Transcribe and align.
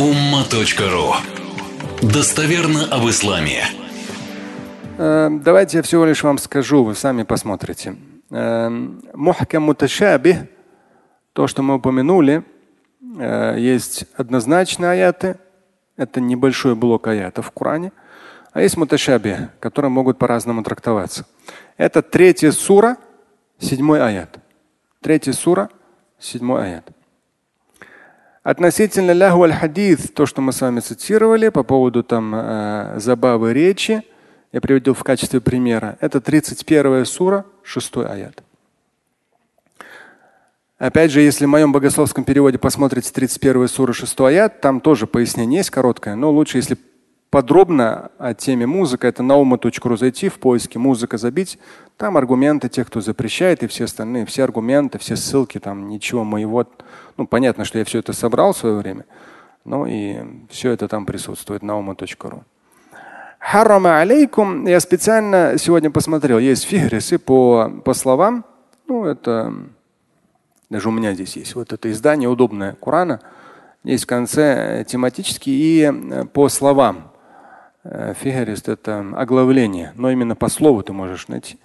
umma.ru 0.00 1.12
Достоверно 2.00 2.86
об 2.90 3.06
исламе. 3.10 3.64
Э, 4.96 5.28
давайте 5.30 5.76
я 5.76 5.82
всего 5.82 6.06
лишь 6.06 6.22
вам 6.22 6.38
скажу, 6.38 6.84
вы 6.84 6.94
сами 6.94 7.22
посмотрите. 7.22 7.96
Э, 8.30 8.70
мухкам 9.12 9.64
муташабих, 9.64 10.36
то, 11.34 11.46
что 11.46 11.60
мы 11.62 11.74
упомянули, 11.74 12.44
э, 13.18 13.56
есть 13.58 14.06
однозначные 14.16 14.92
аяты, 14.92 15.36
это 15.98 16.18
небольшой 16.22 16.74
блок 16.74 17.06
аятов 17.06 17.48
в 17.48 17.50
Коране, 17.50 17.92
а 18.52 18.62
есть 18.62 18.78
муташаби, 18.78 19.50
которые 19.60 19.90
могут 19.90 20.18
по-разному 20.18 20.62
трактоваться. 20.62 21.26
Это 21.76 22.00
третья 22.00 22.52
сура, 22.52 22.96
седьмой 23.58 24.00
аят. 24.00 24.38
Третья 25.02 25.34
сура, 25.34 25.68
седьмой 26.18 26.64
аят. 26.64 26.90
Относительно 28.50 29.12
ляху 29.12 29.44
аль-хадид, 29.44 30.12
то, 30.12 30.26
что 30.26 30.40
мы 30.40 30.52
с 30.52 30.60
вами 30.60 30.80
цитировали 30.80 31.50
по 31.50 31.62
поводу 31.62 32.02
там 32.02 32.34
э, 32.34 32.94
забавы 32.96 33.52
речи, 33.52 34.02
я 34.50 34.60
приводил 34.60 34.94
в 34.94 35.04
качестве 35.04 35.40
примера. 35.40 35.96
Это 36.00 36.20
31 36.20 37.04
сура, 37.04 37.44
6 37.62 37.98
аят. 37.98 38.42
Опять 40.78 41.12
же, 41.12 41.20
если 41.20 41.44
в 41.44 41.48
моем 41.48 41.70
богословском 41.70 42.24
переводе 42.24 42.58
посмотрите 42.58 43.12
31 43.12 43.68
сура 43.68 43.92
6 43.92 44.20
аят, 44.22 44.60
там 44.60 44.80
тоже 44.80 45.06
пояснение 45.06 45.58
есть 45.58 45.70
короткое, 45.70 46.16
но 46.16 46.32
лучше, 46.32 46.58
если 46.58 46.76
подробно 47.30 48.10
о 48.18 48.34
теме 48.34 48.66
музыка, 48.66 49.06
это 49.06 49.22
nauма.ru 49.22 49.96
зайти, 49.96 50.28
в 50.28 50.40
поиске 50.40 50.80
музыка 50.80 51.16
забить. 51.18 51.58
Там 51.96 52.16
аргументы 52.16 52.68
тех, 52.68 52.88
кто 52.88 53.00
запрещает, 53.00 53.62
и 53.62 53.68
все 53.68 53.84
остальные, 53.84 54.26
все 54.26 54.42
аргументы, 54.42 54.98
все 54.98 55.16
ссылки, 55.16 55.58
там 55.58 55.88
ничего 55.88 56.24
моего. 56.24 56.66
Ну, 57.20 57.26
понятно, 57.26 57.66
что 57.66 57.78
я 57.78 57.84
все 57.84 57.98
это 57.98 58.14
собрал 58.14 58.54
в 58.54 58.56
свое 58.56 58.76
время, 58.76 59.04
но 59.66 59.86
и 59.86 60.20
все 60.48 60.70
это 60.70 60.88
там 60.88 61.04
присутствует, 61.04 61.60
nauма.ru. 61.60 62.44
Харама 63.38 63.98
алейкум. 63.98 64.66
Я 64.66 64.80
специально 64.80 65.58
сегодня 65.58 65.90
посмотрел, 65.90 66.38
есть 66.38 66.64
фигрисы 66.64 67.18
по, 67.18 67.70
по 67.84 67.92
словам. 67.92 68.46
Ну, 68.88 69.04
это 69.04 69.52
даже 70.70 70.88
у 70.88 70.92
меня 70.92 71.12
здесь 71.12 71.36
есть 71.36 71.54
вот 71.56 71.74
это 71.74 71.90
издание 71.90 72.30
удобное 72.30 72.74
Корана. 72.80 73.20
Есть 73.84 74.04
в 74.04 74.06
конце 74.06 74.86
тематический 74.88 75.52
и 75.52 76.24
по 76.32 76.48
словам. 76.48 77.12
Э, 77.84 78.14
фигерист– 78.18 78.66
это 78.70 79.04
оглавление, 79.14 79.92
но 79.94 80.10
именно 80.10 80.36
по 80.36 80.48
слову 80.48 80.82
ты 80.82 80.94
можешь 80.94 81.28
найти. 81.28 81.58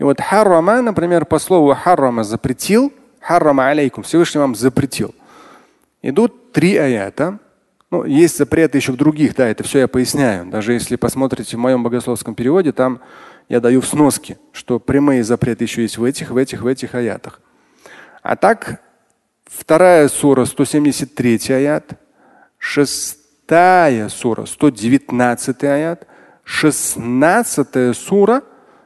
И 0.00 0.02
вот 0.02 0.20
харрама, 0.20 0.82
например, 0.82 1.26
по 1.26 1.38
слову 1.38 1.76
харрама 1.76 2.24
запретил, 2.24 2.92
харрама 3.26 3.70
алейкум, 3.70 4.04
Всевышний 4.04 4.38
вам 4.38 4.54
запретил. 4.54 5.12
Идут 6.00 6.52
три 6.52 6.76
аята. 6.76 7.40
Ну, 7.90 8.04
есть 8.04 8.38
запреты 8.38 8.78
еще 8.78 8.92
в 8.92 8.96
других, 8.96 9.34
да, 9.34 9.48
это 9.48 9.64
все 9.64 9.80
я 9.80 9.88
поясняю. 9.88 10.46
Даже 10.46 10.72
если 10.72 10.94
посмотрите 10.94 11.56
в 11.56 11.60
моем 11.60 11.82
богословском 11.82 12.36
переводе, 12.36 12.72
там 12.72 13.00
я 13.48 13.60
даю 13.60 13.80
в 13.80 13.86
сноски, 13.86 14.38
что 14.52 14.78
прямые 14.78 15.24
запреты 15.24 15.64
еще 15.64 15.82
есть 15.82 15.98
в 15.98 16.04
этих, 16.04 16.30
в 16.30 16.36
этих, 16.36 16.62
в 16.62 16.66
этих 16.68 16.94
аятах. 16.94 17.40
А 18.22 18.36
так, 18.36 18.80
вторая 19.44 20.08
сура, 20.08 20.44
173 20.44 21.40
аят, 21.50 21.98
шестая 22.58 24.08
сура, 24.08 24.46
119 24.46 25.64
аят, 25.64 26.06
16 26.44 27.96
сура, 27.96 28.42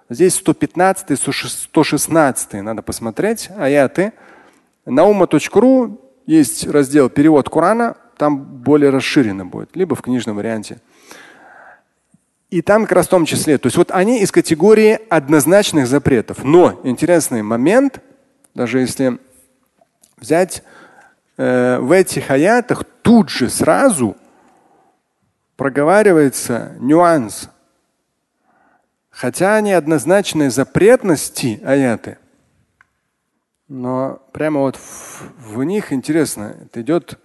здесь 0.08 0.34
115, 0.36 1.20
116, 1.20 2.52
надо 2.55 2.80
посмотреть, 2.80 3.50
аяты. 3.58 4.12
На 4.84 5.05
ума.ру 5.05 6.00
есть 6.27 6.67
раздел 6.67 7.09
перевод 7.09 7.48
Корана, 7.48 7.97
там 8.17 8.39
более 8.42 8.91
расширенно 8.91 9.47
будет, 9.47 9.75
либо 9.77 9.95
в 9.95 10.03
книжном 10.03 10.36
варианте. 10.36 10.81
И 12.50 12.62
там 12.62 12.83
как 12.83 12.92
раз 12.92 13.06
в 13.06 13.11
том 13.11 13.25
числе, 13.25 13.58
то 13.58 13.67
есть 13.67 13.77
вот 13.77 13.91
они 13.92 14.20
из 14.23 14.33
категории 14.33 14.98
однозначных 15.08 15.86
запретов. 15.86 16.42
Но 16.42 16.80
интересный 16.83 17.42
момент, 17.42 18.01
даже 18.55 18.80
если 18.80 19.19
взять 20.17 20.63
э, 21.36 21.79
в 21.79 21.92
этих 21.92 22.30
аятах 22.30 22.85
тут 23.02 23.30
же 23.30 23.48
сразу 23.48 24.17
проговаривается 25.57 26.73
нюанс. 26.80 27.51
Хотя 29.11 29.57
они 29.57 29.73
однозначные 29.73 30.51
запретности 30.51 31.61
аяты, 31.64 32.19
но 33.70 34.21
прямо 34.31 34.59
вот 34.61 34.76
в, 34.76 35.31
в 35.39 35.64
них 35.64 35.92
интересно, 35.92 36.55
это 36.61 36.81
идет 36.81 37.20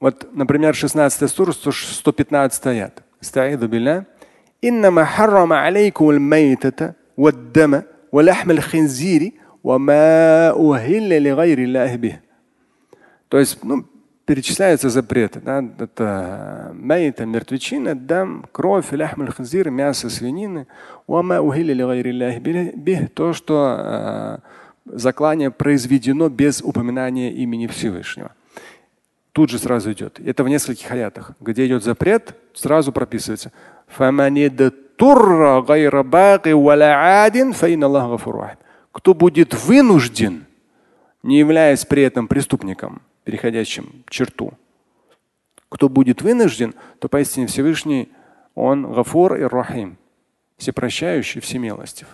вот, 0.00 0.28
например, 0.32 0.74
16 0.74 1.30
сура, 1.30 1.52
115 1.52 2.66
аят. 2.66 3.02
استعيذ 3.22 3.66
بالله 3.66 4.04
إنما 4.64 5.04
حرم 5.04 5.52
عليكم 5.52 6.10
الميتة 6.10 6.92
والدم 7.16 7.82
ولحم 8.12 8.50
الخنزير 8.50 9.32
وما 9.64 10.50
أهل 10.50 11.22
لغير 11.22 11.58
الله 11.58 11.96
به. 11.96 12.20
То 13.28 13.38
есть, 13.38 13.64
ну, 13.64 13.84
перечисляются 14.27 14.89
запреты. 14.89 15.39
Да? 15.39 15.63
Это 15.79 16.71
мейта, 16.73 17.25
мертвечина, 17.25 17.95
дам, 17.95 18.45
кровь, 18.51 18.91
ляхмаль 18.91 19.31
хазир, 19.31 19.71
мясо 19.71 20.09
свинины. 20.09 20.67
То, 21.07 23.33
что 23.33 23.75
э, 23.79 24.37
заклание 24.85 25.49
произведено 25.49 26.29
без 26.29 26.61
упоминания 26.61 27.31
имени 27.31 27.67
Всевышнего. 27.67 28.31
Тут 29.31 29.49
же 29.49 29.59
сразу 29.59 29.93
идет. 29.93 30.19
Это 30.19 30.43
в 30.43 30.49
нескольких 30.49 30.91
аятах. 30.91 31.31
Где 31.39 31.65
идет 31.65 31.83
запрет, 31.83 32.35
сразу 32.53 32.91
прописывается. 32.91 33.53
Кто 38.91 39.13
будет 39.13 39.53
вынужден, 39.53 40.45
не 41.23 41.39
являясь 41.39 41.85
при 41.85 42.01
этом 42.01 42.27
преступником, 42.27 43.01
переходящим 43.27 44.05
черту. 44.09 44.53
Кто 45.67 45.89
будет 45.89 46.21
вынужден, 46.21 46.73
то 46.99 47.09
поистине 47.09 47.47
Всевышний, 47.47 48.07
он 48.55 48.93
гафур 48.93 49.35
и 49.35 49.41
рахим, 49.43 49.97
всепрощающий, 50.55 51.41
всемилостив. 51.41 52.07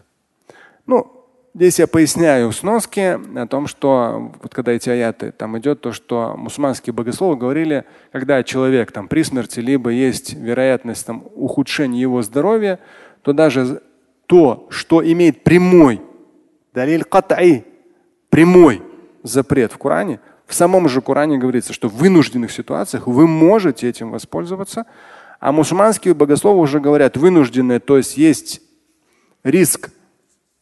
Ну, 0.87 1.23
здесь 1.53 1.77
я 1.77 1.85
поясняю 1.85 2.51
сноски 2.51 3.19
о 3.37 3.45
том, 3.45 3.67
что 3.67 4.31
вот 4.41 4.55
когда 4.55 4.71
эти 4.71 4.89
аяты, 4.89 5.31
там 5.31 5.55
идет 5.59 5.81
то, 5.81 5.91
что 5.91 6.33
мусульманские 6.35 6.95
богословы 6.95 7.35
говорили, 7.35 7.85
когда 8.11 8.41
человек 8.41 8.91
там 8.91 9.07
при 9.07 9.21
смерти, 9.21 9.59
либо 9.59 9.91
есть 9.91 10.33
вероятность 10.33 11.05
там, 11.05 11.25
ухудшения 11.35 12.01
его 12.01 12.23
здоровья, 12.23 12.79
то 13.21 13.33
даже 13.33 13.83
то, 14.25 14.65
что 14.71 15.05
имеет 15.05 15.43
прямой, 15.43 16.01
далиль 16.73 17.03
кат'и, 17.03 17.65
прямой 18.31 18.81
запрет 19.21 19.71
в 19.71 19.77
Коране, 19.77 20.19
в 20.45 20.53
самом 20.53 20.89
же 20.89 21.01
Коране 21.01 21.37
говорится, 21.37 21.73
что 21.73 21.89
в 21.89 21.95
вынужденных 21.95 22.51
ситуациях 22.51 23.07
вы 23.07 23.27
можете 23.27 23.87
этим 23.87 24.11
воспользоваться. 24.11 24.85
А 25.39 25.51
мусульманские 25.51 26.13
богословы 26.13 26.59
уже 26.59 26.79
говорят 26.79 27.17
вынужденные, 27.17 27.79
то 27.79 27.97
есть 27.97 28.17
есть 28.17 28.61
риск 29.43 29.91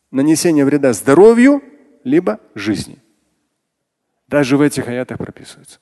нанесения 0.09 0.65
вреда 0.65 0.93
здоровью 0.93 1.61
либо 2.03 2.39
жизни. 2.55 2.97
Даже 4.27 4.57
в 4.57 4.61
этих 4.61 4.87
аятах 4.87 5.17
прописывается. 5.17 5.79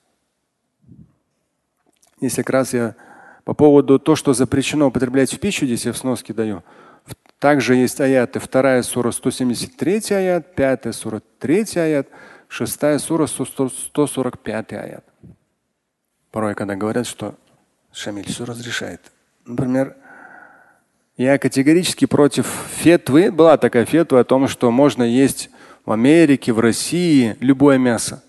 Если 2.19 2.41
как 2.41 2.49
раз 2.49 2.73
я 2.73 2.95
по 3.45 3.53
поводу 3.53 3.99
того, 3.99 4.15
что 4.15 4.33
запрещено 4.33 4.87
употреблять 4.87 5.33
в 5.33 5.39
пищу, 5.39 5.65
здесь 5.65 5.85
я 5.85 5.93
в 5.93 5.97
сноске 5.97 6.33
даю. 6.33 6.63
Также 7.39 7.75
есть 7.75 8.01
аяты. 8.01 8.39
Вторая 8.39 8.83
сура 8.83 9.11
173 9.11 10.01
аят, 10.11 10.55
пятая 10.55 10.91
сура 10.91 11.21
3 11.39 11.65
аят, 11.77 12.07
Шестая 12.49 12.97
сура, 12.97 13.27
145 13.27 14.73
аят. 14.73 15.05
Порой, 16.31 16.55
когда 16.55 16.75
говорят, 16.75 17.05
что 17.05 17.35
Шамиль 17.93 18.27
все 18.27 18.43
разрешает. 18.43 18.99
Например, 19.45 19.95
я 21.15 21.37
категорически 21.37 22.05
против 22.05 22.47
фетвы. 22.71 23.31
Была 23.31 23.57
такая 23.57 23.85
фетва 23.85 24.21
о 24.21 24.23
том, 24.23 24.47
что 24.47 24.71
можно 24.71 25.03
есть 25.03 25.51
в 25.85 25.91
Америке, 25.91 26.51
в 26.51 26.59
России 26.59 27.37
любое 27.39 27.77
мясо, 27.77 28.23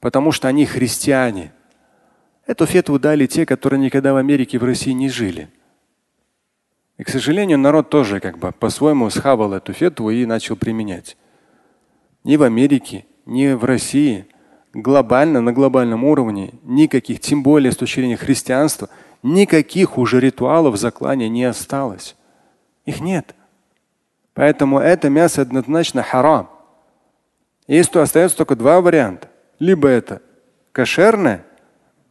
потому 0.00 0.32
что 0.32 0.48
они 0.48 0.64
христиане. 0.64 1.52
Эту 2.46 2.64
фетву 2.64 2.98
дали 2.98 3.26
те, 3.26 3.44
которые 3.44 3.78
никогда 3.78 4.14
в 4.14 4.16
Америке 4.16 4.56
и 4.56 4.60
в 4.60 4.64
России 4.64 4.92
не 4.92 5.10
жили. 5.10 5.50
И, 6.96 7.04
к 7.04 7.10
сожалению, 7.10 7.58
народ 7.58 7.90
тоже 7.90 8.20
как 8.20 8.38
бы 8.38 8.52
по-своему 8.52 9.10
схавал 9.10 9.52
эту 9.52 9.74
фетву 9.74 10.10
и 10.10 10.24
начал 10.24 10.56
применять. 10.56 11.18
Ни 12.24 12.36
в 12.36 12.42
Америке, 12.42 13.04
ни 13.30 13.52
в 13.52 13.64
России, 13.64 14.26
глобально, 14.74 15.40
на 15.40 15.52
глобальном 15.52 16.04
уровне, 16.04 16.54
никаких, 16.64 17.20
тем 17.20 17.44
более 17.44 17.70
с 17.70 17.76
точки 17.76 18.00
зрения 18.00 18.16
христианства, 18.16 18.90
никаких 19.22 19.98
уже 19.98 20.18
ритуалов 20.18 20.76
заклания 20.76 21.28
не 21.28 21.44
осталось. 21.44 22.16
Их 22.86 23.00
нет. 23.00 23.36
Поэтому 24.34 24.80
это 24.80 25.10
мясо 25.10 25.42
однозначно 25.42 26.02
харам. 26.02 26.50
Есть 27.68 27.92
то 27.92 28.02
остается 28.02 28.36
только 28.36 28.56
два 28.56 28.80
варианта. 28.80 29.28
Либо 29.60 29.86
это 29.86 30.22
кошерное, 30.72 31.44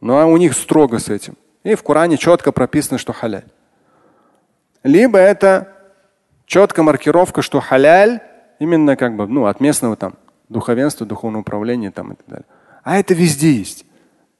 Но 0.00 0.26
у 0.30 0.36
них 0.38 0.54
строго 0.54 0.98
с 0.98 1.10
этим. 1.10 1.36
И 1.64 1.74
в 1.74 1.82
Коране 1.82 2.16
четко 2.16 2.50
прописано, 2.50 2.96
что 2.96 3.12
халяль. 3.12 3.44
Либо 4.82 5.18
это 5.18 5.68
четкая 6.46 6.82
маркировка, 6.82 7.42
что 7.42 7.60
халяль 7.60 8.20
именно 8.58 8.96
как 8.96 9.16
бы 9.16 9.26
ну, 9.26 9.44
от 9.44 9.60
местного 9.60 9.96
там 9.96 10.14
духовенства, 10.50 11.06
духовного 11.06 11.40
управления 11.40 11.90
там 11.90 12.12
и 12.12 12.16
так 12.16 12.26
далее. 12.26 12.46
А 12.82 12.98
это 12.98 13.14
везде 13.14 13.52
есть. 13.52 13.86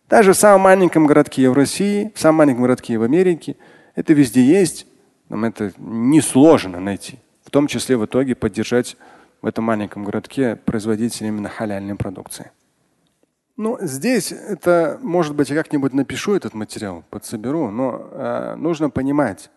Даже 0.08 0.32
в 0.32 0.36
самом 0.36 0.62
маленьком 0.62 1.06
городке 1.06 1.48
в 1.48 1.54
России, 1.54 2.12
в 2.14 2.20
самом 2.20 2.38
маленьком 2.38 2.62
городке 2.62 2.98
в 2.98 3.02
Америке, 3.02 3.56
это 3.94 4.12
везде 4.12 4.42
есть. 4.42 4.86
Нам 5.28 5.44
это 5.44 5.72
несложно 5.78 6.80
найти. 6.80 7.20
В 7.44 7.50
том 7.50 7.68
числе 7.68 7.96
в 7.96 8.04
итоге 8.04 8.34
поддержать 8.34 8.96
в 9.40 9.46
этом 9.46 9.64
маленьком 9.64 10.04
городке 10.04 10.56
производителей 10.56 11.28
именно 11.28 11.48
халяльной 11.48 11.94
продукции. 11.94 12.50
Ну, 13.56 13.78
здесь 13.80 14.32
это, 14.32 14.98
может 15.02 15.34
быть, 15.36 15.50
я 15.50 15.56
как-нибудь 15.56 15.92
напишу 15.92 16.34
этот 16.34 16.54
материал, 16.54 17.04
подсоберу, 17.10 17.70
но 17.70 18.08
э, 18.10 18.54
нужно 18.56 18.90
понимать, 18.90 19.50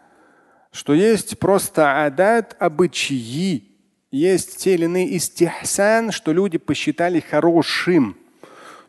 что 0.71 0.93
есть 0.93 1.39
просто 1.39 2.03
адат, 2.05 2.55
обычаи, 2.59 3.72
есть 4.13 4.57
те 4.57 4.75
или 4.75 4.85
иные 4.85 5.17
истихсан, 5.17 6.11
что 6.11 6.33
люди 6.33 6.59
посчитали 6.59 7.19
хорошим, 7.19 8.15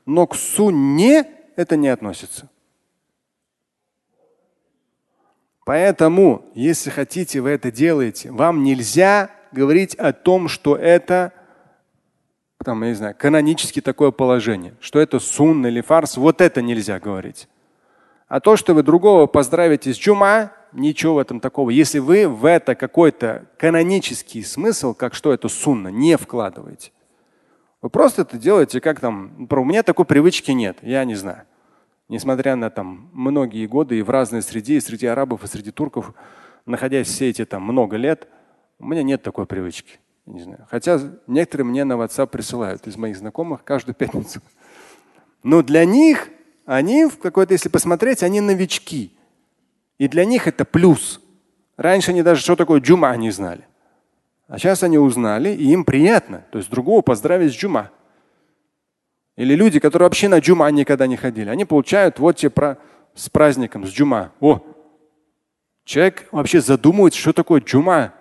но 0.05 0.27
к 0.27 0.37
сунне 0.37 1.27
это 1.57 1.77
не 1.77 1.89
относится. 1.89 2.51
Поэтому, 5.65 6.45
если 6.55 6.91
хотите, 6.91 7.41
вы 7.41 7.51
это 7.51 7.73
делаете, 7.73 8.31
вам 8.31 8.63
нельзя 8.63 9.31
говорить 9.51 9.95
о 9.95 10.13
том, 10.13 10.49
что 10.49 10.77
это 10.77 11.33
там, 12.63 12.83
я 12.83 12.89
не 12.91 12.95
знаю, 12.95 13.15
канонически 13.19 13.81
такое 13.81 14.11
положение, 14.11 14.75
что 14.81 14.99
это 14.99 15.21
сунна 15.21 15.69
или 15.69 15.81
фарс, 15.81 16.17
вот 16.17 16.41
это 16.41 16.61
нельзя 16.61 16.99
говорить. 17.01 17.49
А 18.29 18.41
то, 18.41 18.57
что 18.57 18.75
вы 18.75 18.83
другого 18.83 19.27
поздравите 19.27 19.93
с 19.93 19.99
джума, 19.99 20.53
ничего 20.75 21.15
в 21.15 21.19
этом 21.19 21.41
такого. 21.41 21.71
Если 21.71 21.99
вы 21.99 22.29
в 22.29 22.45
это 22.45 22.75
какой-то 22.75 23.47
канонический 23.59 24.45
смысл, 24.45 24.95
как 24.95 25.15
что 25.15 25.33
это 25.33 25.49
сунна, 25.49 25.89
не 25.89 26.17
вкладываете. 26.17 26.93
Вы 27.81 27.91
просто 27.91 28.23
это 28.23 28.39
делаете, 28.39 28.81
как 28.81 29.01
там, 29.01 29.47
у 29.51 29.65
меня 29.65 29.83
такой 29.83 30.05
привычки 30.05 30.51
нет, 30.51 30.79
я 30.83 31.05
не 31.05 31.15
знаю. 31.15 31.43
Несмотря 32.09 32.57
на 32.57 32.71
там 32.71 33.11
многие 33.13 33.67
годы 33.67 33.99
и 33.99 34.03
в 34.03 34.11
разной 34.11 34.43
среде, 34.43 34.77
и 34.77 34.81
среди 34.81 35.07
арабов, 35.07 35.43
и 35.45 35.47
среди 35.47 35.71
турков, 35.71 36.13
находясь 36.67 37.09
все 37.09 37.31
эти 37.31 37.45
там 37.45 37.63
много 37.63 37.97
лет, 37.97 38.29
у 38.79 38.87
меня 38.87 39.03
нет 39.03 39.23
такой 39.23 39.47
привычки. 39.47 39.99
Не 40.27 40.43
знаю. 40.43 40.67
Хотя 40.71 41.01
некоторые 41.27 41.67
мне 41.67 41.85
на 41.85 41.95
WhatsApp 41.95 42.29
присылают 42.29 42.87
из 42.87 42.97
моих 42.97 43.17
знакомых 43.17 43.65
каждую 43.65 43.95
пятницу. 43.95 44.41
Но 45.43 45.63
для 45.63 45.85
них, 45.85 46.31
они 46.65 47.05
в 47.05 47.19
какой-то, 47.19 47.53
если 47.53 47.69
посмотреть, 47.69 48.23
они 48.23 48.41
новички. 48.41 49.14
И 49.99 50.09
для 50.09 50.25
них 50.25 50.47
это 50.47 50.65
плюс. 50.65 51.21
Раньше 51.77 52.11
они 52.11 52.23
даже 52.23 52.41
что 52.41 52.57
такое 52.57 52.81
джума 52.81 53.15
не 53.17 53.31
знали. 53.31 53.67
А 54.49 54.59
сейчас 54.59 54.83
они 54.83 54.99
узнали, 54.99 55.51
и 55.51 55.73
им 55.73 55.85
приятно. 55.85 56.45
То 56.51 56.59
есть 56.59 56.71
другого 56.71 57.01
поздравить 57.03 57.53
с 57.53 57.57
джума. 57.57 57.91
Или 59.37 59.55
люди, 59.55 59.81
которые 59.81 60.07
вообще 60.07 60.29
на 60.29 60.39
джума 60.39 60.71
никогда 60.71 61.07
не 61.07 61.17
ходили, 61.17 61.49
они 61.49 61.65
получают 61.65 62.19
вот 62.19 62.37
те 62.37 62.51
про 62.51 62.79
с 63.15 63.29
праздником, 63.29 63.87
с 63.87 63.91
джума. 63.91 64.33
О, 64.41 64.61
человек 65.85 66.29
вообще 66.31 66.61
задумывается, 66.61 67.19
что 67.19 67.33
такое 67.33 67.61
джума 67.61 68.13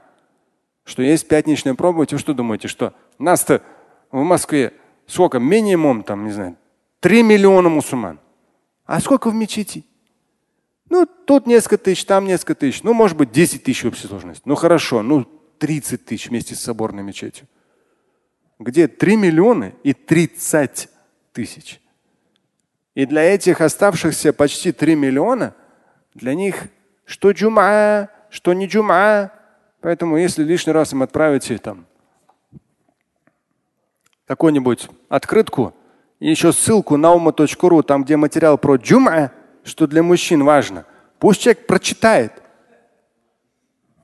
что 0.86 1.02
есть 1.02 1.28
пятничная 1.28 1.76
проповедь, 1.76 2.12
вы 2.12 2.20
что 2.20 2.34
думаете, 2.34 2.68
что 2.68 2.94
нас-то 3.18 3.62
в 4.12 4.22
Москве 4.22 4.74
сколько? 5.08 5.40
Минимум, 5.40 6.04
там, 6.04 6.26
не 6.26 6.32
знаю, 6.32 6.58
3 7.00 7.24
миллиона 7.24 7.70
мусульман. 7.70 8.20
А 8.86 9.00
сколько 9.00 9.30
в 9.30 9.36
мечети? 9.36 9.86
Ну, 10.94 11.08
тут 11.08 11.48
несколько 11.48 11.80
тысяч, 11.80 12.06
там 12.06 12.26
несколько 12.26 12.54
тысяч. 12.54 12.84
Ну, 12.84 12.94
может 12.94 13.18
быть, 13.18 13.32
10 13.32 13.64
тысяч 13.64 13.84
общей 13.84 14.06
сложности. 14.06 14.44
Ну, 14.46 14.54
хорошо, 14.54 15.02
ну, 15.02 15.26
30 15.58 16.06
тысяч 16.06 16.30
вместе 16.30 16.54
с 16.54 16.60
соборной 16.60 17.02
мечетью. 17.02 17.48
Где 18.60 18.88
3 18.88 19.16
миллиона 19.16 19.74
и 19.82 19.94
30 19.94 20.90
тысяч. 21.32 21.82
И 22.94 23.08
для 23.08 23.24
этих 23.24 23.60
оставшихся 23.60 24.34
почти 24.34 24.72
3 24.72 24.94
миллиона, 24.94 25.56
для 26.14 26.36
них 26.36 26.68
что 27.06 27.32
джума, 27.32 28.10
что 28.30 28.54
не 28.54 28.68
джума, 28.68 29.32
Поэтому 29.82 30.18
если 30.18 30.44
лишний 30.44 30.74
раз 30.74 30.94
им 30.94 31.02
отправите 31.02 31.58
там 31.58 31.88
какую-нибудь 34.28 34.90
открытку 35.10 35.74
еще 36.20 36.54
ссылку 36.54 36.98
на 36.98 37.14
ума.ру, 37.14 37.82
там 37.82 38.04
где 38.04 38.16
материал 38.16 38.60
про 38.60 38.76
джума, 38.76 39.32
что 39.64 39.88
для 39.88 40.04
мужчин 40.04 40.44
важно, 40.44 40.86
пусть 41.20 41.42
человек 41.42 41.68
прочитает. 41.68 42.42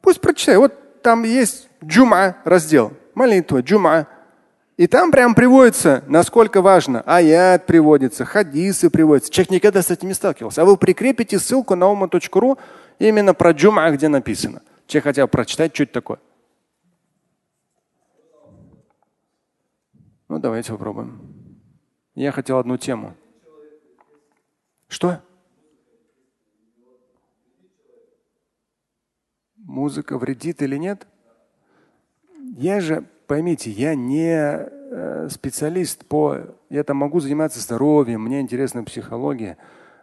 Пусть 0.02 0.22
прочитает. 0.22 0.60
Вот 0.60 1.02
там 1.02 1.24
есть 1.24 1.70
джума 1.84 2.38
раздел, 2.44 2.94
молитва, 3.14 3.62
джума. 3.62 4.08
И 4.78 4.88
там 4.88 5.12
прям 5.12 5.36
приводится, 5.36 6.04
насколько 6.08 6.62
важно. 6.62 7.02
Аят 7.06 7.66
приводится, 7.66 8.24
хадисы 8.24 8.90
приводятся. 8.90 9.30
Человек 9.30 9.52
никогда 9.52 9.82
с 9.82 9.92
этим 9.92 10.08
не 10.08 10.14
сталкивался. 10.14 10.62
А 10.62 10.66
вы 10.66 10.78
прикрепите 10.78 11.38
ссылку 11.38 11.76
на 11.76 11.88
ума.ру 11.88 12.58
именно 12.98 13.34
про 13.34 13.52
джума, 13.52 13.92
где 13.92 14.08
написано. 14.08 14.62
Человек 14.88 15.04
хотел 15.04 15.28
прочитать, 15.28 15.76
что 15.76 15.84
это 15.84 15.94
такое. 15.94 16.20
Ну, 20.30 20.40
давайте 20.40 20.72
попробуем. 20.72 21.60
Я 22.16 22.32
хотел 22.32 22.58
одну 22.60 22.78
тему. 22.78 23.16
Что? 24.88 25.22
Музыка 29.70 30.18
вредит 30.18 30.64
или 30.64 30.78
нет? 30.78 31.06
Я 32.58 32.82
же, 32.82 33.06
поймите, 33.28 33.70
я 33.70 33.94
не 33.94 34.34
э, 34.34 35.28
специалист 35.30 36.04
по... 36.06 36.40
Я 36.72 36.84
там 36.84 36.98
могу 36.98 37.20
заниматься 37.20 37.60
здоровьем, 37.60 38.24
мне 38.24 38.42
интересна 38.42 38.84
психология, 38.84 39.60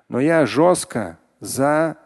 но 0.09 0.21
я 0.21 0.47
жестко 0.47 1.19
за 1.41 1.97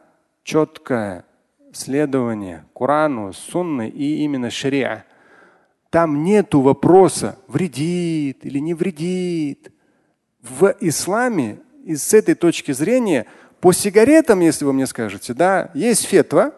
четкое 0.42 1.26
следование 1.74 2.64
Корану, 2.74 3.34
Сунны 3.34 3.90
и 3.90 4.24
именно 4.24 4.48
шариа. 4.48 5.04
Там 5.90 6.24
нету 6.24 6.62
вопроса, 6.62 7.36
вредит 7.46 8.38
или 8.46 8.58
не 8.58 8.72
вредит. 8.72 9.70
В 10.40 10.74
исламе 10.80 11.58
и 11.84 11.94
с 11.94 12.14
этой 12.14 12.34
точки 12.34 12.72
зрения 12.72 13.26
по 13.60 13.74
сигаретам, 13.74 14.40
если 14.40 14.64
вы 14.64 14.72
мне 14.72 14.86
скажете, 14.86 15.34
да, 15.34 15.70
есть 15.74 16.06
фетва, 16.06 16.54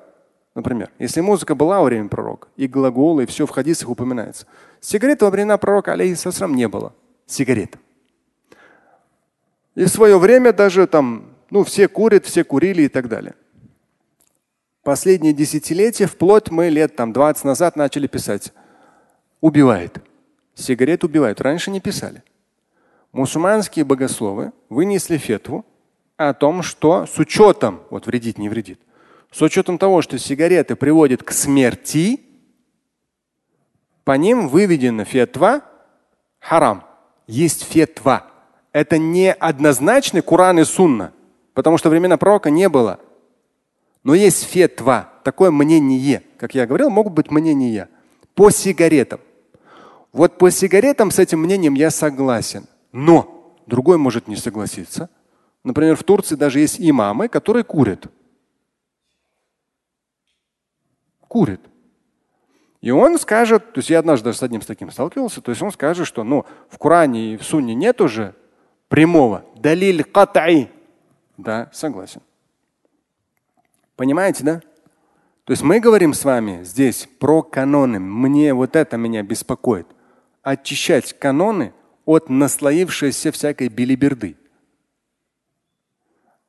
например, 0.55 0.91
если 0.99 1.21
музыка 1.21 1.55
была 1.55 1.79
во 1.79 1.85
время 1.85 2.09
пророка, 2.09 2.49
и 2.57 2.67
глаголы, 2.67 3.25
и 3.25 3.27
все 3.27 3.47
в 3.47 3.51
хадисах 3.51 3.89
упоминается. 3.89 4.47
Сигарет 4.81 5.23
во 5.23 5.31
времена 5.31 5.59
пророка, 5.59 5.93
алейхиссалам, 5.93 6.55
не 6.55 6.69
было. 6.69 6.93
Сигарет. 7.27 7.77
И 9.75 9.85
в 9.85 9.89
свое 9.89 10.19
время 10.19 10.53
даже 10.53 10.87
там, 10.87 11.31
ну, 11.51 11.65
все 11.65 11.89
курят, 11.89 12.27
все 12.27 12.45
курили 12.45 12.83
и 12.83 12.89
так 12.89 13.09
далее 13.09 13.35
последние 14.83 15.33
десятилетия, 15.33 16.07
вплоть 16.07 16.51
мы 16.51 16.69
лет 16.69 16.97
там 16.97 17.13
20 17.13 17.45
назад 17.45 17.77
начали 17.77 18.07
писать. 18.07 18.53
Убивает. 19.41 19.99
Сигарет 20.55 21.05
убивают. 21.05 21.41
Раньше 21.41 21.71
не 21.71 21.81
писали. 21.81 22.23
Мусульманские 23.13 23.85
богословы 23.85 24.53
вынесли 24.69 25.19
фетву 25.19 25.65
о 26.17 26.35
том, 26.35 26.63
что 26.63 27.07
с 27.07 27.19
учетом, 27.19 27.81
вот 27.91 28.07
вредит, 28.07 28.39
не 28.39 28.49
вредит, 28.49 28.81
с 29.33 29.41
учетом 29.41 29.79
того, 29.79 30.03
что 30.03 30.19
сигареты 30.19 30.77
приводят 30.77 31.23
к 31.23 31.33
смерти, 31.33 32.21
по 34.05 34.13
ним 34.13 34.49
выведена 34.49 35.05
фетва 35.05 35.63
харам. 36.39 36.85
Есть 37.27 37.65
фетва. 37.65 38.27
Это 38.73 38.99
не 38.99 39.33
однозначный 39.33 40.23
Куран 40.23 40.61
и 40.61 40.65
Сунна, 40.65 41.13
потому 41.55 41.79
что 41.79 41.89
времена 41.89 42.17
пророка 42.17 42.51
не 42.51 42.69
было. 42.69 43.01
Но 44.03 44.15
есть 44.15 44.45
фетва, 44.45 45.09
такое 45.25 45.51
мнение, 45.51 46.23
как 46.37 46.55
я 46.55 46.67
говорил, 46.67 46.91
могут 46.91 47.13
быть 47.13 47.31
мнения 47.31 47.89
по 48.35 48.51
сигаретам. 48.51 49.21
Вот 50.13 50.37
по 50.37 50.51
сигаретам 50.51 51.11
с 51.11 51.19
этим 51.19 51.41
мнением 51.41 51.75
я 51.75 51.91
согласен. 51.91 52.67
Но 52.91 53.57
другой 53.67 53.97
может 53.97 54.29
не 54.29 54.37
согласиться. 54.37 55.09
Например, 55.65 55.97
в 55.97 56.03
Турции 56.03 56.35
даже 56.35 56.61
есть 56.61 56.77
имамы, 56.79 57.29
которые 57.29 57.65
курят. 57.65 58.09
Курят. 61.33 61.63
И 62.83 62.91
он 62.91 63.19
скажет, 63.19 63.73
то 63.73 63.79
есть 63.79 63.89
я 63.89 64.01
однажды 64.01 64.27
даже 64.27 64.37
с 64.37 64.43
одним 64.43 64.61
с 64.61 64.67
таким 64.67 64.91
сталкивался, 64.91 65.41
то 65.41 65.51
есть 65.51 65.63
он 65.63 65.73
скажет, 65.73 66.07
что 66.07 66.25
ну, 66.25 66.45
в 66.69 66.77
Коране 66.77 67.33
и 67.33 67.37
в 67.39 67.43
Сунне 67.43 67.75
нет 67.75 68.03
уже 68.03 68.35
прямого 68.89 69.43
далиль 69.57 70.05
катай. 70.05 70.71
Да, 71.39 71.71
согласен. 71.73 72.21
Понимаете, 73.97 74.45
да? 74.45 74.61
То 75.45 75.53
есть 75.53 75.63
мы 75.63 75.81
говорим 75.81 76.13
с 76.13 76.23
вами 76.23 76.65
здесь 76.65 77.09
про 77.19 77.43
каноны. 77.43 77.99
Мне 77.99 78.53
вот 78.53 78.77
это 78.77 78.99
меня 78.99 79.23
беспокоит. 79.23 79.87
Очищать 80.43 81.19
каноны 81.19 81.73
от 82.05 82.29
наслоившейся 82.29 83.33
всякой 83.33 83.69
билиберды. 83.69 84.37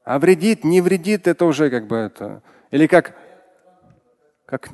А 0.04 0.20
вредит, 0.20 0.66
не 0.66 0.82
вредит, 0.82 1.26
это 1.26 1.46
уже 1.46 1.70
как 1.70 1.88
бы 1.88 1.96
это. 1.96 2.44
Или 2.70 2.88
как, 2.88 3.16
как 4.46 4.70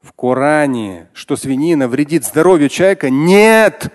в 0.00 0.12
Коране, 0.12 1.08
что 1.12 1.36
свинина 1.36 1.88
вредит 1.88 2.24
здоровью 2.24 2.68
человека? 2.68 3.10
Нет! 3.10 3.92